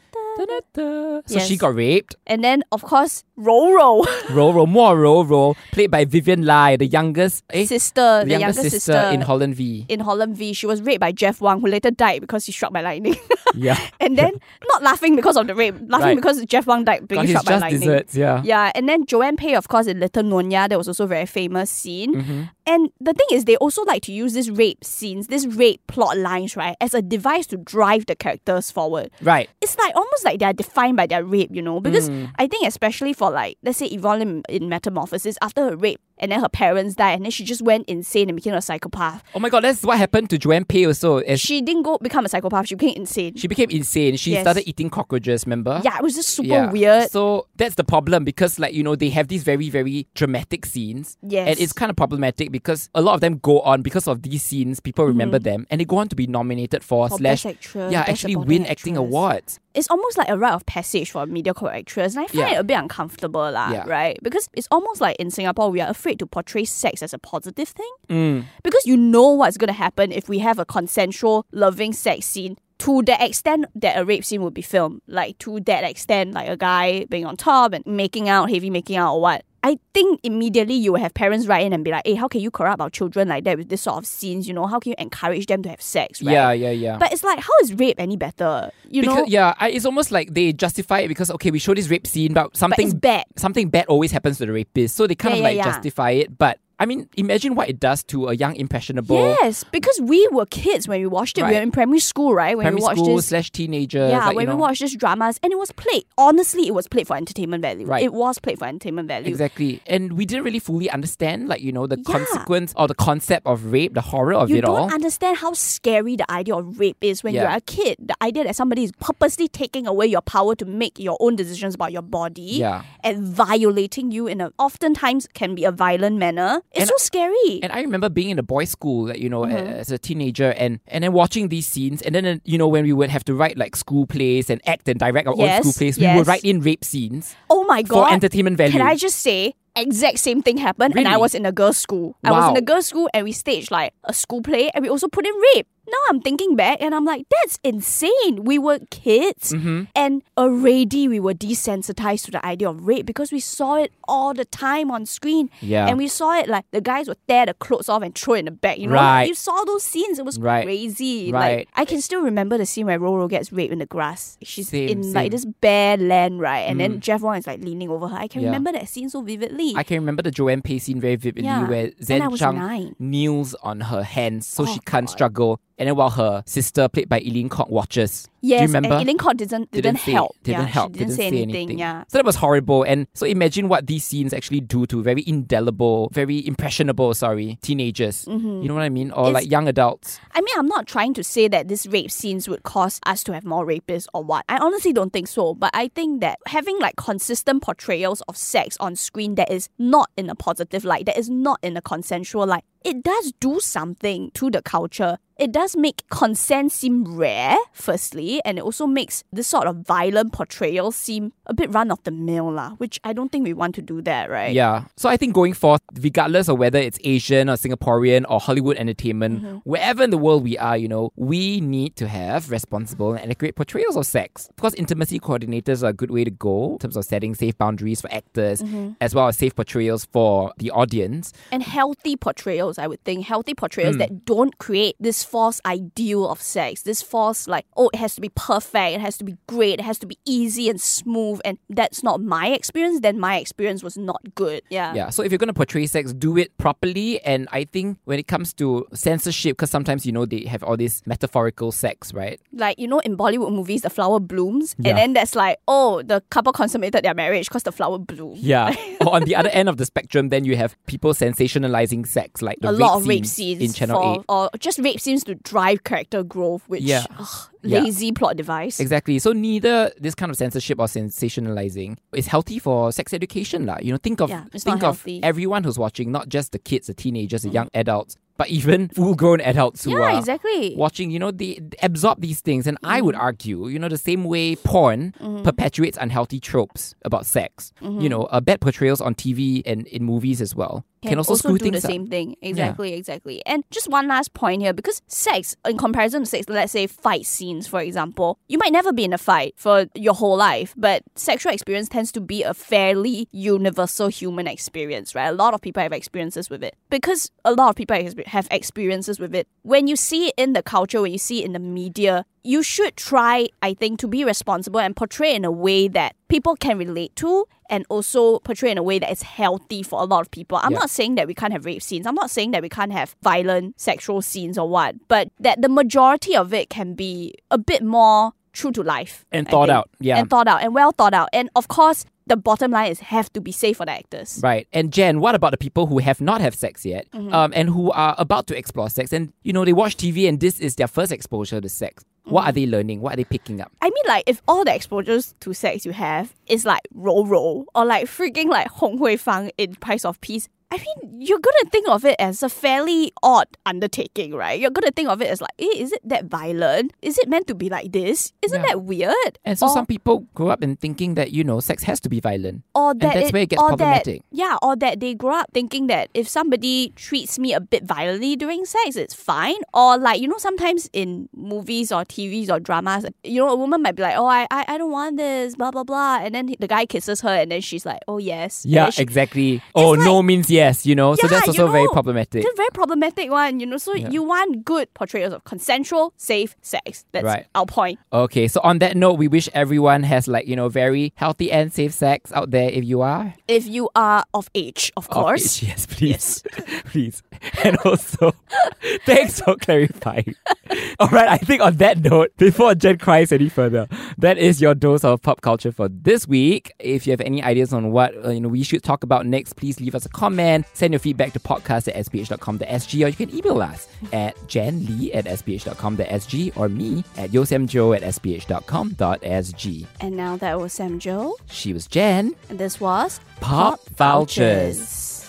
So 1.25 1.39
she 1.39 1.57
got 1.57 1.75
raped. 1.75 2.15
And 2.27 2.43
then, 2.43 2.63
of 2.71 2.81
course, 2.81 3.23
Roro, 3.37 4.05
Ro 4.29 4.51
Ro, 4.51 4.65
more 4.65 4.97
Ro 4.99 5.23
Ro, 5.23 5.55
played 5.71 5.91
by 5.91 6.05
Vivian 6.05 6.45
Lai, 6.45 6.75
the 6.75 6.85
youngest, 6.87 7.43
eh, 7.51 7.65
sister, 7.65 8.19
the, 8.19 8.25
the, 8.25 8.31
youngest 8.31 8.57
younger 8.57 8.69
sister, 8.69 9.09
in 9.13 9.21
Holland 9.21 9.55
V. 9.55 9.85
in 9.87 9.99
Holland 10.01 10.35
V. 10.35 10.53
She 10.53 10.65
was 10.65 10.81
raped 10.81 10.99
by 10.99 11.11
Jeff 11.11 11.39
Wang, 11.41 11.61
who 11.61 11.67
later 11.67 11.91
died 11.91 12.21
because 12.21 12.45
he 12.45 12.51
struck 12.51 12.73
by 12.73 12.81
lightning. 12.81 13.15
yeah. 13.55 13.79
and 13.99 14.17
then 14.17 14.33
not 14.67 14.83
laughing 14.83 15.15
because 15.15 15.37
of 15.37 15.47
the 15.47 15.55
rape, 15.55 15.75
laughing 15.87 16.07
Right. 16.07 16.15
because 16.15 16.43
Jeff 16.45 16.67
Wang 16.67 16.83
died 16.83 17.07
being 17.07 17.27
struck 17.27 17.45
by 17.45 17.51
just 17.53 17.61
lightning. 17.61 17.79
desserts, 17.81 18.15
yeah. 18.15 18.41
Yeah, 18.43 18.71
and 18.75 18.87
then 18.89 19.05
Joanne 19.05 19.37
Pei, 19.37 19.55
of 19.55 19.67
course, 19.67 19.87
in 19.87 19.99
Little 19.99 20.23
Nonya, 20.23 20.67
there 20.69 20.77
was 20.77 20.87
also 20.87 21.05
a 21.05 21.07
very 21.07 21.25
famous 21.25 21.69
scene. 21.69 22.15
Mm-hmm. 22.15 22.41
And 22.69 22.91
the 23.01 23.13
thing 23.13 23.25
is, 23.31 23.45
they 23.45 23.55
also 23.57 23.81
like 23.83 24.03
to 24.03 24.11
use 24.13 24.33
these 24.33 24.51
rape 24.51 24.83
scenes, 24.83 25.27
these 25.27 25.47
rape 25.47 25.81
plot 25.87 26.17
lines, 26.17 26.55
right, 26.55 26.77
as 26.79 26.93
a 26.93 27.01
device 27.01 27.47
to 27.47 27.57
drive 27.57 28.05
the 28.05 28.15
characters 28.15 28.69
forward. 28.69 29.09
Right. 29.21 29.49
It's 29.59 29.75
like 29.77 29.95
almost 29.95 30.23
like 30.23 30.39
they're 30.39 30.53
defined 30.53 30.95
by 30.95 31.07
their 31.07 31.23
rape, 31.25 31.49
you 31.51 31.61
know? 31.63 31.79
Because 31.79 32.09
Mm. 32.09 32.31
I 32.37 32.47
think, 32.47 32.67
especially 32.67 33.13
for 33.13 33.31
like, 33.31 33.57
let's 33.63 33.79
say 33.79 33.87
Yvonne 33.87 34.19
Lim 34.19 34.43
in 34.49 34.69
Metamorphosis, 34.69 35.37
after 35.41 35.63
her 35.69 35.75
rape, 35.75 35.99
and 36.19 36.31
then 36.31 36.39
her 36.41 36.49
parents 36.49 36.95
died, 36.95 37.13
and 37.13 37.23
then 37.25 37.31
she 37.31 37.43
just 37.43 37.61
went 37.61 37.87
insane 37.87 38.29
and 38.29 38.35
became 38.35 38.53
a 38.53 38.61
psychopath. 38.61 39.23
Oh 39.35 39.39
my 39.39 39.49
god, 39.49 39.63
that's 39.63 39.83
what 39.83 39.97
happened 39.97 40.29
to 40.31 40.37
Joanne 40.37 40.65
Pei 40.65 40.85
also. 40.85 41.17
As 41.19 41.39
She 41.39 41.61
didn't 41.61 41.83
go 41.83 41.97
become 41.97 42.25
a 42.25 42.29
psychopath, 42.29 42.67
she 42.67 42.75
became 42.75 42.95
insane. 42.95 43.35
she 43.35 43.47
became 43.47 43.69
insane. 43.69 44.15
She 44.17 44.31
Yes. 44.31 44.41
started 44.43 44.67
eating 44.67 44.89
cockroaches, 44.89 45.45
remember? 45.45 45.81
yeah, 45.83 45.97
it 45.97 46.03
was 46.03 46.15
just 46.15 46.29
super 46.29 46.47
Yeah. 46.49 46.71
weird. 46.71 47.11
So 47.11 47.47
that's 47.57 47.75
the 47.75 47.83
problem 47.83 48.23
because, 48.23 48.59
like, 48.59 48.73
you 48.73 48.83
know, 48.83 48.95
they 48.95 49.09
have 49.09 49.27
these 49.27 49.43
very, 49.43 49.69
very 49.69 50.07
dramatic 50.15 50.65
scenes. 50.65 51.17
Yes. 51.21 51.47
And 51.49 51.59
it's 51.59 51.73
kind 51.73 51.89
of 51.89 51.95
problematic 51.95 52.51
because 52.51 52.89
a 52.95 53.01
lot 53.01 53.13
of 53.15 53.21
them 53.21 53.39
go 53.41 53.61
on 53.61 53.81
because 53.81 54.07
of 54.07 54.21
these 54.23 54.43
scenes, 54.43 54.79
people 54.79 55.05
remember 55.05 55.39
them 55.39 55.65
and 55.69 55.79
they 55.81 55.85
go 55.85 55.97
on 55.97 56.07
to 56.09 56.15
be 56.15 56.27
nominated 56.27 56.83
for, 56.83 56.99
Mm-hmm. 57.05 57.13
For 57.15 57.17
slash 57.19 57.45
Actress, 57.45 57.91
yeah, 57.93 58.01
actually 58.07 58.35
win 58.35 58.65
acting 58.65 58.97
awards. 58.97 59.59
It's 59.79 59.89
almost 59.89 60.17
like 60.17 60.29
a 60.29 60.37
rite 60.37 60.53
of 60.53 60.65
passage 60.65 61.09
for 61.11 61.23
a 61.23 61.25
mediocre 61.25 61.69
actress. 61.69 62.15
And 62.15 62.23
I 62.25 62.27
find 62.27 62.39
Yeah. 62.51 62.57
it 62.57 62.59
a 62.59 62.63
bit 62.63 62.77
uncomfortable, 62.77 63.49
lah, 63.51 63.71
Yeah. 63.71 63.83
right? 63.87 64.17
Because 64.21 64.49
it's 64.53 64.67
almost 64.69 64.99
like 65.01 65.15
in 65.17 65.31
Singapore, 65.31 65.69
we 65.71 65.81
are 65.81 65.89
afraid 65.89 66.19
to 66.19 66.25
portray 66.27 66.65
sex 66.65 67.01
as 67.01 67.13
a 67.13 67.17
positive 67.17 67.69
thing. 67.69 67.93
Mm. 68.09 68.43
Because 68.63 68.85
you 68.85 68.97
know 68.97 69.29
what's 69.29 69.57
going 69.57 69.67
to 69.73 69.73
happen 69.85 70.11
if 70.11 70.27
we 70.29 70.39
have 70.39 70.59
a 70.59 70.65
consensual, 70.65 71.45
loving 71.51 71.93
sex 71.93 72.25
scene. 72.25 72.57
To 72.79 73.01
the 73.03 73.17
extent 73.23 73.65
that 73.75 73.97
a 73.99 74.05
rape 74.05 74.23
scene 74.23 74.41
would 74.41 74.53
be 74.53 74.61
filmed, 74.61 75.01
like 75.05 75.37
to 75.39 75.59
that 75.61 75.83
extent, 75.83 76.33
like 76.33 76.47
a 76.47 76.55
guy 76.55 77.03
being 77.09 77.25
on 77.25 77.35
top 77.35 77.73
and 77.73 77.83
making 77.85 78.29
out, 78.29 78.49
heavy 78.49 78.69
making 78.69 78.95
out, 78.95 79.15
or 79.15 79.21
what. 79.21 79.43
I 79.63 79.77
think 79.93 80.19
immediately 80.23 80.75
you 80.75 80.93
will 80.93 80.99
have 81.01 81.13
parents 81.13 81.47
write 81.47 81.65
in 81.65 81.73
and 81.73 81.83
be 81.83 81.91
like, 81.91 82.05
hey, 82.05 82.15
how 82.15 82.27
can 82.27 82.41
you 82.41 82.49
corrupt 82.51 82.81
our 82.81 82.89
children 82.89 83.27
like 83.27 83.43
that 83.43 83.57
with 83.57 83.69
this 83.69 83.81
sort 83.81 83.97
of 83.97 84.05
scenes? 84.05 84.47
You 84.47 84.53
know, 84.53 84.67
how 84.67 84.79
can 84.79 84.91
you 84.91 84.95
encourage 84.97 85.47
them 85.47 85.63
to 85.63 85.69
have 85.69 85.81
sex, 85.81 86.21
right? 86.21 86.31
Yeah, 86.31 86.51
yeah, 86.51 86.71
yeah. 86.71 86.97
But 86.97 87.11
it's 87.11 87.23
like, 87.23 87.39
how 87.39 87.51
is 87.61 87.73
rape 87.73 87.99
any 87.99 88.15
better? 88.15 88.71
You 88.89 89.01
because, 89.01 89.17
know, 89.17 89.25
yeah, 89.27 89.53
I, 89.59 89.69
it's 89.71 89.85
almost 89.85 90.11
like 90.11 90.33
they 90.33 90.53
justify 90.53 90.99
it 90.99 91.07
because 91.09 91.29
okay, 91.31 91.51
we 91.51 91.59
show 91.59 91.73
this 91.73 91.89
rape 91.89 92.07
scene, 92.07 92.33
but 92.33 92.43
but 92.51 92.57
something 92.57 92.85
it's 92.87 92.93
bad. 92.93 93.25
something 93.35 93.69
bad 93.69 93.85
always 93.87 94.11
happens 94.11 94.37
to 94.37 94.45
the 94.45 94.51
rapist, 94.53 94.95
so 94.95 95.07
they 95.07 95.15
kind 95.15 95.33
Yeah, 95.33 95.35
of 95.35 95.41
yeah, 95.41 95.47
like 95.49 95.57
yeah. 95.57 95.63
justify 95.65 96.11
it. 96.11 96.37
But 96.37 96.59
I 96.79 96.85
mean, 96.85 97.09
imagine 97.17 97.55
what 97.55 97.67
it 97.69 97.79
does 97.79 98.03
to 98.05 98.29
a 98.29 98.33
young 98.33 98.55
impressionable 98.55 99.17
Yes, 99.41 99.65
because 99.65 99.99
we 100.01 100.25
were 100.31 100.45
kids 100.45 100.87
when 100.87 101.01
we 101.01 101.07
watched 101.07 101.37
it. 101.37 101.43
We 101.45 101.51
were 101.53 101.61
in 101.61 101.71
primary 101.71 101.99
school, 101.99 102.33
right? 102.33 102.55
When 102.57 102.63
primary 102.63 102.79
we 102.79 102.83
watched 102.83 102.99
school 102.99 103.15
this. 103.17 103.25
slash 103.27 103.51
teenagers. 103.51 104.11
Yeah, 104.11 104.27
like, 104.27 104.35
when 104.35 104.43
you 104.43 104.49
know, 104.51 104.55
we 104.55 104.61
watched 104.61 104.81
these 104.81 104.95
dramas, 104.95 105.39
and 105.43 105.51
it 105.51 105.57
was 105.59 105.71
played. 105.73 106.05
Honestly, 106.17 106.67
it 106.67 106.73
was 106.73 106.87
played 106.87 107.07
for 107.07 107.17
entertainment 107.17 107.61
value. 107.61 107.85
Right. 107.85 108.03
It 108.03 108.13
was 108.13 108.39
played 108.39 108.59
for 108.59 108.65
entertainment 108.65 109.07
value. 109.09 109.27
Exactly. 109.27 109.81
And 109.87 110.13
we 110.13 110.25
didn't 110.25 110.43
really 110.45 110.59
fully 110.59 110.89
understand, 110.89 111.47
like, 111.49 111.61
you 111.61 111.71
know, 111.71 111.85
the 111.85 111.97
Yeah. 111.97 112.13
consequence 112.17 112.73
or 112.77 112.87
the 112.87 112.95
concept 112.95 113.45
of 113.45 113.65
rape, 113.71 113.93
the 113.93 114.01
horror 114.01 114.33
of 114.35 114.49
You 114.49 114.57
it 114.57 114.65
all. 114.65 114.75
You 114.75 114.81
don't 114.83 114.93
understand 114.93 115.37
how 115.37 115.53
scary 115.53 116.15
the 116.15 116.31
idea 116.31 116.55
of 116.55 116.79
rape 116.79 117.03
is 117.03 117.23
when 117.23 117.33
Yeah. 117.33 117.41
you're 117.43 117.57
a 117.57 117.61
kid. 117.61 117.97
The 117.99 118.15
idea 118.23 118.45
that 118.45 118.55
somebody 118.55 118.85
is 118.85 118.91
purposely 118.99 119.47
taking 119.49 119.85
away 119.85 120.07
your 120.07 120.21
power 120.21 120.55
to 120.55 120.65
make 120.65 120.97
your 120.97 121.17
own 121.19 121.35
decisions 121.35 121.75
about 121.75 121.91
your 121.91 122.01
body 122.03 122.41
Yeah. 122.63 122.83
and 123.03 123.23
violating 123.23 124.11
you 124.11 124.27
in 124.27 124.39
a 124.41 124.51
oftentimes 124.57 125.27
can 125.33 125.55
be 125.55 125.65
a 125.65 125.71
violent 125.71 126.17
manner. 126.17 126.61
It's 126.71 126.81
And- 126.81 126.89
so 126.89 126.95
scary. 126.97 127.59
And 127.63 127.71
I 127.71 127.81
remember 127.81 128.09
being 128.09 128.29
in 128.29 128.37
a 128.39 128.43
boys' 128.43 128.69
school, 128.69 129.07
like, 129.07 129.17
you 129.19 129.29
know, 129.29 129.41
Mm-hmm. 129.41 129.79
as 129.81 129.91
a 129.91 129.97
teenager, 129.97 130.51
and 130.53 130.79
and 130.87 131.03
then 131.03 131.13
watching 131.13 131.49
these 131.49 131.65
scenes, 131.65 132.01
and 132.03 132.13
then 132.13 132.25
uh, 132.25 132.35
you 132.45 132.57
know 132.57 132.67
when 132.67 132.83
we 132.83 132.93
would 132.93 133.09
have 133.09 133.23
to 133.25 133.33
write 133.33 133.57
like 133.57 133.75
school 133.75 134.05
plays 134.05 134.49
and 134.49 134.61
act 134.67 134.87
and 134.87 134.99
direct 134.99 135.27
our 135.27 135.35
Yes, 135.35 135.65
own 135.65 135.71
school 135.71 135.77
plays, 135.79 135.97
we 135.97 136.03
yes. 136.03 136.17
would 136.17 136.27
write 136.27 136.43
in 136.45 136.61
rape 136.61 136.83
scenes 136.85 137.35
oh 137.49 137.63
my 137.65 137.81
God. 137.81 138.07
for 138.07 138.13
entertainment 138.13 138.57
value. 138.57 138.73
Can 138.77 138.81
I 138.85 138.95
just 138.95 139.17
say, 139.17 139.53
exact 139.75 140.19
same 140.19 140.41
thing 140.43 140.57
happened, 140.57 140.95
and 140.95 141.07
I 141.07 141.17
was 141.17 141.33
in 141.33 141.45
a 141.45 141.51
girls' 141.51 141.77
school. 141.77 142.15
I 142.23 142.31
was 142.31 142.51
in 142.51 142.57
a 142.57 142.61
girls' 142.61 142.85
school, 142.87 143.09
and 143.13 143.23
we 143.25 143.31
staged 143.31 143.71
like 143.71 143.93
a 144.03 144.13
school 144.13 144.41
play, 144.43 144.69
and 144.75 144.83
we 144.83 144.89
also 144.89 145.07
put 145.07 145.25
in 145.25 145.33
rape. 145.55 145.67
Now 145.91 145.97
I'm 146.09 146.21
thinking 146.21 146.55
back, 146.55 146.77
and 146.81 146.93
I'm 146.93 147.05
like, 147.05 147.25
that's 147.29 147.59
insane. 147.63 148.43
We 148.43 148.57
were 148.59 148.79
kids, 148.91 149.53
Mm-hmm. 149.53 149.83
and 149.95 150.21
already 150.37 151.07
we 151.07 151.19
were 151.19 151.33
desensitized 151.33 152.25
to 152.25 152.31
the 152.31 152.45
idea 152.45 152.69
of 152.69 152.85
rape 152.87 153.05
because 153.05 153.31
we 153.31 153.39
saw 153.39 153.75
it 153.75 153.91
all 154.07 154.33
the 154.33 154.45
time 154.45 154.91
on 154.91 155.05
screen. 155.05 155.49
Yeah. 155.61 155.87
and 155.87 155.97
we 155.97 156.07
saw 156.07 156.37
it 156.39 156.47
like 156.47 156.65
the 156.71 156.81
guys 156.81 157.07
would 157.07 157.17
tear 157.27 157.45
the 157.45 157.53
clothes 157.53 157.89
off 157.89 158.01
and 158.03 158.13
throw 158.15 158.33
it 158.35 158.39
in 158.39 158.45
the 158.45 158.51
bag. 158.51 158.79
You 158.79 158.87
know, 158.87 158.93
Right. 158.95 159.27
you 159.27 159.33
saw 159.35 159.63
those 159.65 159.83
scenes. 159.83 160.19
It 160.19 160.25
was 160.25 160.39
Right. 160.39 160.63
crazy. 160.65 161.31
Right. 161.31 161.57
Like 161.59 161.67
I 161.75 161.85
can 161.85 162.01
still 162.01 162.21
remember 162.21 162.57
the 162.57 162.65
scene 162.65 162.85
where 162.85 162.99
Roro 162.99 163.29
gets 163.29 163.51
raped 163.51 163.71
in 163.73 163.79
the 163.79 163.85
grass. 163.85 164.37
She's 164.43 164.69
Same, 164.69 164.89
in 164.89 165.03
same. 165.03 165.13
like 165.13 165.31
this 165.31 165.45
bare 165.45 165.97
land, 165.97 166.39
right? 166.41 166.61
And 166.69 166.75
Mm. 166.75 166.79
then 166.79 166.99
Jeff 167.01 167.21
Wong 167.21 167.37
is 167.37 167.47
like 167.47 167.63
leaning 167.63 167.89
over 167.89 168.07
her. 168.07 168.17
I 168.17 168.27
can 168.27 168.41
Yeah. 168.41 168.47
remember 168.47 168.71
that 168.73 168.87
scene 168.89 169.09
so 169.09 169.21
vividly. 169.21 169.73
I 169.75 169.83
can 169.83 169.95
remember 169.97 170.21
the 170.21 170.31
Joanne 170.31 170.61
Pei 170.61 170.79
scene 170.79 170.99
very 171.01 171.15
vividly 171.15 171.45
Yeah. 171.45 171.67
where 171.67 171.91
Zen 172.03 172.35
Chang 172.35 172.55
nine. 172.55 172.95
kneels 172.99 173.53
on 173.63 173.81
her 173.81 174.03
hands 174.03 174.47
so 174.47 174.63
Oh, 174.63 174.65
she 174.65 174.79
can't 174.79 175.05
God. 175.07 175.09
struggle. 175.11 175.59
And 175.79 175.87
then 175.87 175.95
while 175.95 176.09
her 176.11 176.43
sister, 176.45 176.87
played 176.89 177.09
by 177.09 177.17
Eileen 177.17 177.49
Kong, 177.49 177.67
watches. 177.69 178.27
yes, 178.41 178.59
Do 178.59 178.61
you 178.63 178.67
remember? 178.67 178.89
and 178.95 179.01
Eileen 179.01 179.17
Kong 179.17 179.35
didn't 179.37 179.71
didn't, 179.71 179.97
say, 179.97 180.11
help. 180.11 180.35
Didn't 180.43 180.61
yeah, 180.61 180.67
help. 180.67 180.93
She 180.93 180.99
didn't, 180.99 181.13
say 181.15 181.27
anything. 181.27 181.79
Yeah. 181.79 182.03
So 182.09 182.17
that 182.17 182.25
was 182.25 182.35
horrible. 182.35 182.83
And 182.83 183.07
so 183.13 183.25
imagine 183.25 183.69
what 183.69 183.87
these 183.87 184.03
scenes 184.03 184.33
actually 184.33 184.59
do 184.61 184.85
to 184.87 185.01
very 185.01 185.23
indelible, 185.25 186.09
very 186.13 186.45
impressionable, 186.45 187.13
sorry, 187.13 187.57
teenagers. 187.61 188.27
You 188.27 188.37
know 188.37 188.73
what 188.75 188.83
I 188.83 188.89
mean? 188.89 189.11
Or 189.11 189.19
Mm-hmm. 189.19 189.29
It's- 189.29 189.43
like 189.43 189.51
young 189.51 189.67
adults. 189.67 190.19
I 190.33 190.41
mean, 190.41 190.53
I'm 190.57 190.67
not 190.67 190.85
trying 190.87 191.13
to 191.15 191.23
say 191.23 191.47
that 191.47 191.67
these 191.69 191.87
rape 191.87 192.11
scenes 192.11 192.47
would 192.49 192.63
cause 192.63 192.99
us 193.05 193.23
to 193.25 193.33
have 193.33 193.45
more 193.45 193.65
rapists 193.65 194.07
or 194.13 194.23
what. 194.23 194.45
I 194.49 194.57
honestly 194.57 194.91
don't 194.93 195.11
think 195.13 195.27
so. 195.27 195.53
But 195.55 195.71
I 195.73 195.87
think 195.89 196.21
that 196.21 196.39
having 196.45 196.77
like 196.79 196.95
consistent 196.97 197.61
portrayals 197.63 198.21
of 198.27 198.35
sex 198.37 198.75
on 198.79 198.95
screen 198.95 199.35
that 199.35 199.49
is 199.51 199.69
not 199.77 200.09
in 200.17 200.29
a 200.29 200.35
positive 200.35 200.83
light, 200.85 201.05
that 201.05 201.17
is 201.17 201.29
not 201.29 201.59
in 201.63 201.77
a 201.77 201.81
consensual 201.81 202.45
light, 202.47 202.63
it 202.83 203.03
does 203.03 203.33
do 203.39 203.59
something 203.59 204.31
to 204.35 204.49
the 204.49 204.61
culture. 204.61 205.17
It 205.37 205.53
does 205.53 205.77
make 205.77 206.03
consent 206.09 206.73
seem 206.73 207.15
rare, 207.15 207.55
firstly, 207.71 208.41
and 208.43 208.57
it 208.57 208.61
also 208.61 208.85
makes 208.85 209.23
this 209.31 209.47
sort 209.47 209.67
of 209.67 209.77
violent 209.87 210.33
portrayal 210.33 210.91
seem 210.91 211.31
a 211.45 211.53
bit 211.53 211.73
run 211.73 211.91
of 211.91 212.03
the 212.03 212.11
mill, 212.11 212.51
lah, 212.51 212.71
which 212.71 212.99
I 213.05 213.13
don't 213.13 213.31
think 213.31 213.45
we 213.45 213.53
want 213.53 213.73
to 213.75 213.81
do 213.81 214.01
that, 214.01 214.29
right? 214.29 214.53
Yeah. 214.53 214.83
So 214.97 215.07
I 215.07 215.15
think 215.15 215.33
going 215.33 215.53
forth, 215.53 215.79
regardless 216.01 216.49
of 216.49 216.57
whether 216.59 216.77
it's 216.77 216.99
Asian 217.05 217.49
or 217.49 217.53
Singaporean 217.55 218.25
or 218.27 218.41
Hollywood 218.41 218.75
entertainment, 218.75 219.41
Mm-hmm. 219.41 219.57
wherever 219.63 220.03
in 220.03 220.09
the 220.09 220.17
world 220.17 220.43
we 220.43 220.57
are, 220.57 220.75
you 220.75 220.89
know, 220.89 221.11
we 221.15 221.61
need 221.61 221.95
to 221.95 222.07
have 222.09 222.51
responsible 222.51 223.13
and 223.13 223.31
accurate 223.31 223.55
portrayals 223.55 223.95
of 223.95 224.05
sex. 224.05 224.47
Of 224.49 224.57
course, 224.57 224.73
intimacy 224.73 225.21
coordinators 225.21 225.83
are 225.83 225.87
a 225.89 225.93
good 225.93 226.11
way 226.11 226.25
to 226.25 226.31
go 226.31 226.73
in 226.73 226.79
terms 226.79 226.97
of 226.97 227.05
setting 227.05 227.33
safe 227.33 227.57
boundaries 227.57 228.01
for 228.01 228.11
actors, 228.13 228.61
Mm-hmm. 228.61 228.91
as 228.99 229.15
well 229.15 229.29
as 229.29 229.37
safe 229.37 229.55
portrayals 229.55 230.03
for 230.11 230.51
the 230.57 230.69
audience. 230.71 231.31
and 231.53 231.63
healthy 231.63 232.17
portrayals, 232.17 232.68
I 232.77 232.85
would 232.87 233.03
think. 233.03 233.25
Healthy 233.25 233.55
portrayals 233.55 233.95
Hmm. 233.95 233.99
that 233.99 234.25
don't 234.25 234.57
create 234.59 234.95
this 234.99 235.23
false 235.23 235.59
ideal 235.65 236.29
of 236.29 236.41
sex, 236.41 236.83
this 236.83 237.01
false, 237.01 237.47
like, 237.47 237.65
oh, 237.77 237.89
it 237.93 237.97
has 237.97 238.15
to 238.15 238.21
be 238.21 238.29
perfect, 238.35 238.95
it 238.95 239.01
has 239.01 239.17
to 239.17 239.23
be 239.23 239.35
great, 239.47 239.79
it 239.79 239.83
has 239.83 239.97
to 239.99 240.05
be 240.05 240.17
easy 240.25 240.69
and 240.69 240.79
smooth, 240.81 241.39
and 241.45 241.57
that's 241.69 242.03
not 242.03 242.21
my 242.21 242.49
experience, 242.49 242.99
then 242.99 243.19
my 243.19 243.37
experience 243.37 243.81
was 243.83 243.97
not 243.97 244.21
good. 244.35 244.61
Yeah. 244.69 244.93
Yeah, 244.93 245.09
so 245.09 245.23
if 245.23 245.31
you're 245.31 245.37
going 245.39 245.47
to 245.47 245.53
portray 245.53 245.87
sex, 245.87 246.13
do 246.13 246.37
it 246.37 246.55
properly. 246.57 247.21
And 247.21 247.47
I 247.51 247.63
think 247.65 247.97
when 248.05 248.19
it 248.19 248.27
comes 248.27 248.53
to 248.55 248.85
censorship, 248.93 249.57
because 249.57 249.69
sometimes, 249.71 250.05
you 250.05 250.11
know, 250.11 250.25
they 250.25 250.41
have 250.45 250.63
all 250.63 250.75
this 250.77 251.01
metaphorical 251.05 251.71
sex, 251.71 252.13
right? 252.13 252.39
Like, 252.53 252.77
you 252.79 252.87
know, 252.87 252.99
in 252.99 253.15
Bollywood 253.17 253.51
movies, 253.53 253.81
the 253.83 253.89
flower 253.89 254.19
blooms, 254.19 254.75
Yeah. 254.77 254.89
and 254.89 254.97
then 254.97 255.13
there's 255.13 255.35
like, 255.35 255.57
oh, 255.67 256.01
the 256.01 256.21
couple 256.29 256.51
consummated 256.53 257.03
their 257.05 257.13
marriage 257.13 257.47
because 257.47 257.63
the 257.63 257.71
flower 257.71 257.97
bloomed. 257.97 258.37
Yeah. 258.39 258.75
or 259.01 259.15
on 259.15 259.23
the 259.23 259.35
other 259.35 259.49
end 259.49 259.69
of 259.69 259.77
the 259.77 259.85
spectrum, 259.85 260.29
then 260.29 260.43
you 260.45 260.55
have 260.57 260.75
people 260.85 261.13
sensationalizing 261.13 262.05
sex, 262.07 262.41
like 262.41 262.58
a 262.63 262.71
lot 262.71 262.97
of 262.97 263.07
rape 263.07 263.25
scenes 263.25 263.61
in 263.61 263.73
Channel 263.73 264.01
for, 264.01 264.19
8. 264.21 264.25
or 264.29 264.49
just 264.59 264.79
rape 264.79 264.99
scenes 264.99 265.23
to 265.25 265.35
drive 265.35 265.83
character 265.83 266.23
growth, 266.23 266.63
which 266.67 266.81
Yeah. 266.83 267.03
ugh, 267.17 267.49
Yeah. 267.63 267.81
lazy 267.81 268.11
plot 268.11 268.37
device. 268.37 268.79
Exactly. 268.79 269.19
So 269.19 269.31
neither 269.33 269.91
this 269.99 270.15
kind 270.15 270.29
of 270.29 270.37
censorship 270.37 270.79
or 270.79 270.87
sensationalizing 270.87 271.97
is 272.13 272.27
healthy 272.27 272.59
for 272.59 272.91
sex 272.91 273.13
education, 273.13 273.65
lah. 273.65 273.77
You 273.81 273.91
know, 273.91 273.97
think 274.01 274.21
of 274.21 274.29
Yeah, 274.29 274.45
think 274.57 274.83
of 274.83 275.05
everyone 275.23 275.63
who's 275.63 275.77
watching, 275.79 276.11
not 276.11 276.29
just 276.29 276.51
the 276.51 276.59
kids, 276.59 276.87
the 276.87 276.93
teenagers, 276.93 277.43
the 277.43 277.49
young 277.49 277.69
adults, 277.73 278.15
but 278.37 278.47
even 278.49 278.87
full-grown 278.95 279.41
adults 279.41 279.83
who 279.83 279.91
yeah, 279.99 280.05
are 280.13 280.17
exactly. 280.19 280.73
watching, 280.77 281.11
you 281.11 281.19
know, 281.19 281.31
they 281.31 281.59
absorb 281.83 282.21
these 282.21 282.39
things. 282.41 282.67
And 282.67 282.77
I 282.83 282.97
Mm-hmm. 282.99 283.05
would 283.05 283.15
argue, 283.15 283.67
you 283.67 283.79
know, 283.79 283.89
the 283.89 283.97
same 283.97 284.23
way 284.23 284.55
porn 284.55 285.13
perpetuates 285.43 285.97
unhealthy 285.99 286.39
tropes 286.39 286.95
about 287.03 287.25
sex. 287.25 287.73
Mm-hmm. 287.81 288.01
You 288.01 288.09
know, 288.09 288.23
uh, 288.23 288.39
bad 288.41 288.61
portrayals 288.61 289.01
on 289.01 289.15
TV 289.15 289.61
and 289.65 289.85
in 289.87 290.03
movies 290.03 290.41
as 290.41 290.55
well 290.55 290.85
can, 291.01 291.17
also, 291.17 291.33
also 291.33 291.49
screw 291.49 291.57
do 291.57 291.71
the 291.71 291.77
up. 291.77 291.83
same 291.83 292.07
thing. 292.07 292.35
Exactly, 292.41 292.93
exactly. 292.93 293.45
And 293.45 293.63
just 293.71 293.89
one 293.89 294.07
last 294.07 294.33
point 294.33 294.61
here, 294.61 294.73
because 294.73 295.01
sex, 295.07 295.55
in 295.65 295.77
comparison 295.77 296.23
to 296.23 296.25
sex, 296.25 296.47
let's 296.49 296.71
say 296.71 296.87
fight 296.87 297.25
scenes, 297.25 297.67
for 297.67 297.79
example, 297.79 298.37
you 298.47 298.57
might 298.57 298.73
never 298.73 298.91
be 298.91 299.03
in 299.03 299.13
a 299.13 299.17
fight 299.17 299.53
for 299.57 299.87
your 299.95 300.13
whole 300.13 300.37
life, 300.37 300.73
but 300.77 301.03
sexual 301.15 301.53
experience 301.53 301.89
tends 301.89 302.11
to 302.11 302.21
be 302.21 302.43
a 302.43 302.53
fairly 302.53 303.27
universal 303.31 304.07
human 304.07 304.47
experience, 304.47 305.15
right? 305.15 305.27
A 305.27 305.33
lot 305.33 305.53
of 305.53 305.61
people 305.61 305.81
have 305.81 305.93
experiences 305.93 306.49
with 306.49 306.63
it. 306.63 306.75
Because 306.89 307.31
a 307.45 307.53
lot 307.53 307.69
of 307.69 307.75
people 307.75 307.95
have- 307.95 308.19
have 308.25 308.47
experiences 308.51 309.19
with 309.19 309.33
it. 309.33 309.47
When 309.63 309.87
you 309.87 309.95
see 309.95 310.27
it 310.27 310.33
in 310.37 310.53
the 310.53 310.63
culture, 310.63 311.01
when 311.01 311.11
you 311.11 311.17
see 311.17 311.41
it 311.41 311.45
in 311.45 311.53
the 311.53 311.59
media, 311.59 312.25
you 312.43 312.63
should 312.63 312.95
try, 312.95 313.47
I 313.61 313.73
think, 313.73 313.99
to 313.99 314.07
be 314.07 314.23
responsible 314.23 314.79
and 314.79 314.95
portray 314.95 315.35
in 315.35 315.45
a 315.45 315.51
way 315.51 315.87
that 315.89 316.15
people 316.29 316.55
can 316.55 316.77
relate 316.77 317.15
to 317.17 317.45
and 317.69 317.85
also 317.89 318.39
portray 318.39 318.71
in 318.71 318.77
a 318.77 318.83
way 318.83 318.97
that 318.99 319.11
is 319.11 319.21
healthy 319.23 319.83
for 319.83 320.01
a 320.01 320.05
lot 320.05 320.21
of 320.21 320.31
people. 320.31 320.57
I'm 320.61 320.71
Yeah. 320.71 320.79
not 320.79 320.89
saying 320.89 321.15
that 321.15 321.27
we 321.27 321.33
can't 321.33 321.51
have 321.53 321.65
rape 321.65 321.81
scenes. 321.81 322.07
I'm 322.07 322.15
not 322.15 322.31
saying 322.31 322.51
that 322.51 322.61
we 322.61 322.69
can't 322.69 322.91
have 322.91 323.15
violent 323.21 323.79
sexual 323.79 324.21
scenes 324.21 324.57
or 324.57 324.67
what, 324.69 324.95
but 325.07 325.29
that 325.39 325.61
the 325.61 325.69
majority 325.69 326.35
of 326.35 326.53
it 326.53 326.69
can 326.69 326.93
be 326.93 327.33
a 327.51 327.57
bit 327.57 327.83
more 327.83 328.31
true 328.53 328.71
to 328.71 328.81
life 328.81 329.25
And 329.31 329.47
I 329.47 329.51
thought 329.51 329.67
think. 329.67 329.77
out, 329.77 329.89
yeah. 329.99 330.17
And 330.17 330.29
thought 330.29 330.47
out 330.47 330.63
and 330.63 330.73
well 330.73 330.91
thought 330.91 331.13
out. 331.13 331.29
And 331.33 331.49
of 331.55 331.67
course, 331.67 332.05
the 332.25 332.35
bottom 332.37 332.71
line 332.71 332.91
is 332.91 332.99
have 332.99 333.31
to 333.33 333.41
be 333.41 333.51
safe 333.51 333.77
for 333.77 333.85
the 333.85 333.91
actors. 333.91 334.39
Right. 334.43 334.67
And 334.73 334.91
Jen, 334.93 335.19
what 335.19 335.33
about 335.35 335.51
the 335.51 335.57
people 335.57 335.87
who 335.87 335.97
have 335.99 336.21
not 336.21 336.41
have 336.41 336.53
sex 336.55 336.85
yet 336.85 337.07
Mm-hmm. 337.11 337.33
um, 337.33 337.51
and 337.55 337.69
who 337.69 337.91
are 337.91 338.15
about 338.19 338.45
to 338.47 338.57
explore 338.57 338.89
sex 338.89 339.11
and, 339.13 339.33
you 339.43 339.51
know, 339.53 339.65
they 339.65 339.73
watch 339.73 339.97
TV 339.97 340.27
and 340.29 340.39
this 340.39 340.59
is 340.59 340.75
their 340.75 340.87
first 340.87 341.11
exposure 341.11 341.59
to 341.61 341.69
sex? 341.69 342.03
What 342.29 342.41
Mm-hmm. 342.41 342.49
are 342.49 342.51
they 342.53 342.65
learning? 342.67 343.01
What 343.01 343.13
are 343.13 343.17
they 343.17 343.23
picking 343.23 343.59
up? 343.61 343.71
I 343.81 343.85
mean, 343.89 344.03
like, 344.07 344.23
if 344.27 344.41
all 344.47 344.63
the 344.63 344.73
exposures 344.73 345.33
to 345.41 345.53
sex 345.53 345.85
you 345.85 345.91
have 345.93 346.33
is 346.47 346.65
like 346.65 346.81
Ro 346.93 347.25
Ro 347.25 347.65
or 347.75 347.85
like 347.85 348.05
freaking 348.05 348.47
like 348.49 348.67
Hong 348.67 348.97
Hui 348.97 349.17
Fang 349.17 349.51
in 349.57 349.75
Price 349.75 350.05
of 350.05 350.19
Peace, 350.21 350.47
I 350.71 350.77
mean, 350.77 351.21
you're 351.21 351.39
gonna 351.39 351.69
think 351.71 351.87
of 351.89 352.05
it 352.05 352.15
as 352.19 352.43
a 352.43 352.49
fairly 352.49 353.11
odd 353.23 353.47
undertaking, 353.65 354.35
right? 354.35 354.59
You're 354.59 354.69
gonna 354.69 354.91
think 354.91 355.09
of 355.09 355.19
it 355.21 355.27
as 355.27 355.41
like, 355.41 355.49
eh, 355.57 355.65
is 355.77 355.91
it 355.91 356.01
that 356.07 356.25
violent? 356.25 356.93
Is 357.01 357.17
it 357.17 357.27
meant 357.27 357.47
to 357.47 357.55
be 357.55 357.69
like 357.69 357.91
this? 357.91 358.31
Isn't 358.43 358.61
Yeah. 358.61 358.67
that 358.67 358.81
weird? 358.83 359.39
And 359.43 359.57
so 359.57 359.65
or, 359.65 359.69
some 359.73 359.85
people 359.87 360.25
grow 360.35 360.49
up 360.49 360.61
in 360.63 360.75
thinking 360.75 361.15
that, 361.15 361.31
you 361.31 361.43
know, 361.43 361.59
sex 361.59 361.83
has 361.83 361.99
to 362.01 362.09
be 362.09 362.19
violent. 362.19 362.61
or 362.75 362.93
that 362.93 363.13
that's 363.15 363.33
where 363.33 363.41
it 363.41 363.49
gets 363.49 363.61
problematic. 363.61 364.21
That, 364.21 364.37
yeah, 364.37 364.57
or 364.61 364.75
that 364.75 364.99
they 364.99 365.15
grow 365.15 365.33
up 365.41 365.47
thinking 365.53 365.87
that 365.87 366.09
if 366.13 366.27
somebody 366.27 366.93
treats 366.95 367.39
me 367.39 367.51
a 367.53 367.59
bit 367.59 367.83
violently 367.83 368.35
during 368.35 368.63
sex, 368.65 368.95
it's 368.95 369.13
fine. 369.15 369.57
Or 369.73 369.97
like 369.97 370.21
you 370.21 370.27
know, 370.27 370.37
sometimes 370.37 370.87
in 370.93 371.29
movies 371.35 371.91
or 371.91 372.05
TVs 372.05 372.49
or 372.49 372.59
dramas, 372.59 373.05
you 373.23 373.39
know, 373.41 373.49
a 373.49 373.55
woman 373.55 373.81
might 373.81 373.95
be 373.95 374.03
like, 374.03 374.15
"Oh, 374.17 374.27
I, 374.27 374.45
I, 374.51 374.65
I 374.67 374.77
don't 374.77 374.91
want 374.91 375.17
this," 375.17 375.55
blah 375.55 375.71
blah 375.71 375.83
blah, 375.83 376.19
and 376.21 376.35
then 376.35 376.53
the 376.59 376.67
guy 376.67 376.85
kisses 376.85 377.21
her, 377.21 377.29
and 377.41 377.51
then 377.51 377.61
she's 377.61 377.85
like, 377.85 377.99
"Oh 378.07 378.19
yes." 378.19 378.65
Yeah, 378.65 378.89
she- 378.91 379.01
exactly. 379.01 379.61
Oh, 379.75 379.95
no 379.95 380.21
means 380.21 380.49
yes, 380.49 380.58
you 380.85 380.95
know? 380.95 381.15
so 381.15 381.23
Yeah, 381.23 381.29
that's 381.29 381.47
you 381.57 381.63
also 381.63 381.71
very 381.71 381.83
know, 381.85 381.91
problematic. 381.91 382.43
It's 382.43 382.53
a 382.53 382.55
very 382.55 382.69
problematic 382.73 383.29
one, 383.31 383.59
you 383.59 383.65
know. 383.65 383.77
So 383.77 383.93
you 383.95 384.23
want 384.23 384.65
good 384.65 384.93
portrayals 384.93 385.33
of 385.33 385.43
consensual, 385.43 386.13
safe 386.17 386.55
sex. 386.61 387.05
That's 387.11 387.25
Right. 387.25 387.45
our 387.55 387.65
point. 387.65 387.99
Okay, 388.11 388.47
so 388.47 388.59
on 388.63 388.79
that 388.79 388.95
note, 388.95 389.13
we 389.19 389.27
wish 389.27 389.47
everyone 389.53 390.03
has 390.03 390.27
like, 390.27 390.47
you 390.47 390.55
know, 390.55 390.69
very 390.69 391.13
healthy 391.15 391.51
and 391.51 391.71
safe 391.73 391.93
sex 391.93 392.31
out 392.33 392.51
there 392.51 392.69
if 392.69 392.83
you 392.85 393.01
are. 393.01 393.33
If 393.47 393.67
you 393.67 393.89
are 393.95 394.23
of 394.33 394.49
age, 394.55 394.91
of 394.97 395.05
Of 395.05 395.09
course. 395.09 395.61
age, 395.63 395.69
yes, 395.69 395.85
please. 395.85 396.43
please. 396.85 397.23
And 397.63 397.77
also, 397.85 398.33
thanks 399.05 399.41
for 399.41 399.55
clarifying. 399.55 400.35
All 400.99 401.07
right, 401.09 401.29
I 401.29 401.37
think 401.37 401.61
on 401.61 401.77
that 401.77 401.99
note, 401.99 402.35
before 402.37 402.75
Jen 402.75 402.97
cries 402.97 403.31
any 403.31 403.49
further, 403.49 403.87
that 404.17 404.37
is 404.37 404.61
your 404.61 404.75
dose 404.75 405.03
of 405.03 405.21
pop 405.21 405.41
culture 405.41 405.71
for 405.71 405.87
this 405.89 406.27
week. 406.27 406.71
If 406.79 407.07
you 407.07 407.11
have 407.11 407.21
any 407.21 407.41
ideas 407.41 407.73
on 407.73 407.91
what 407.91 408.13
uh, 408.25 408.29
you 408.29 408.41
know 408.41 408.49
we 408.49 408.63
should 408.63 408.83
talk 408.83 409.03
about 409.03 409.25
next, 409.25 409.53
please 409.55 409.79
leave 409.79 409.95
us 409.95 410.05
a 410.05 410.09
comment. 410.09 410.48
Send 410.73 410.93
your 410.93 410.99
feedback 410.99 411.33
to 411.33 411.39
podcast 411.39 411.87
at 411.87 411.95
sph.com.sg 412.05 412.93
or 413.05 413.07
you 413.09 413.15
can 413.15 413.35
email 413.35 413.61
us 413.61 413.87
at 414.13 414.35
jenlee 414.47 415.13
at 415.15 415.25
sph.com.sg 415.25 416.57
or 416.57 416.69
me 416.69 417.03
at 417.17 417.29
yeosamjo 417.31 417.95
at 417.95 418.01
sph.com.sg. 418.03 419.85
And 420.01 420.17
now 420.17 420.37
that 420.37 420.59
was 420.59 420.73
Sam 420.73 420.99
Jo, 420.99 421.35
She 421.47 421.73
was 421.73 421.87
Jen. 421.87 422.33
and 422.49 422.57
this 422.59 422.79
was 422.79 423.19
Pop 423.41 423.79
Vultures. 423.89 424.79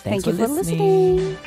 Thank 0.03 0.23
Thanks 0.23 0.25
you 0.27 0.33
for 0.33 0.47
for 0.47 0.53
listening. 0.53 1.15
listening. 1.17 1.37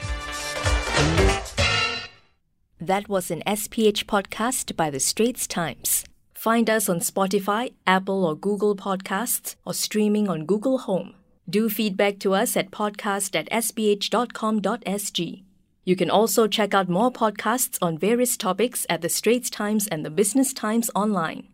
That 2.80 3.08
was 3.08 3.30
an 3.30 3.42
SPH 3.46 4.04
podcast 4.04 4.76
by 4.76 4.90
The 4.90 5.00
Straits 5.00 5.46
Times. 5.46 6.04
Find 6.34 6.68
us 6.68 6.88
on 6.88 7.00
Spotify, 7.00 7.72
Apple 7.86 8.24
or 8.26 8.36
Google 8.36 8.76
Podcasts, 8.76 9.56
or 9.64 9.72
streaming 9.72 10.28
on 10.28 10.44
Google 10.44 10.78
Home. 10.78 11.14
Do 11.48 11.68
feedback 11.68 12.18
to 12.20 12.34
us 12.34 12.56
at 12.56 12.70
podcast 12.70 13.36
at 13.36 13.50
sph.com.sg. 13.50 15.42
You 15.84 15.96
can 15.96 16.10
also 16.10 16.46
check 16.46 16.72
out 16.72 16.88
more 16.88 17.12
podcasts 17.12 17.78
on 17.82 17.98
various 17.98 18.36
topics 18.36 18.86
at 18.88 19.02
The 19.02 19.10
Straits 19.10 19.50
Times 19.50 19.86
and 19.86 20.04
The 20.04 20.10
Business 20.10 20.54
Times 20.54 20.90
online. 20.94 21.48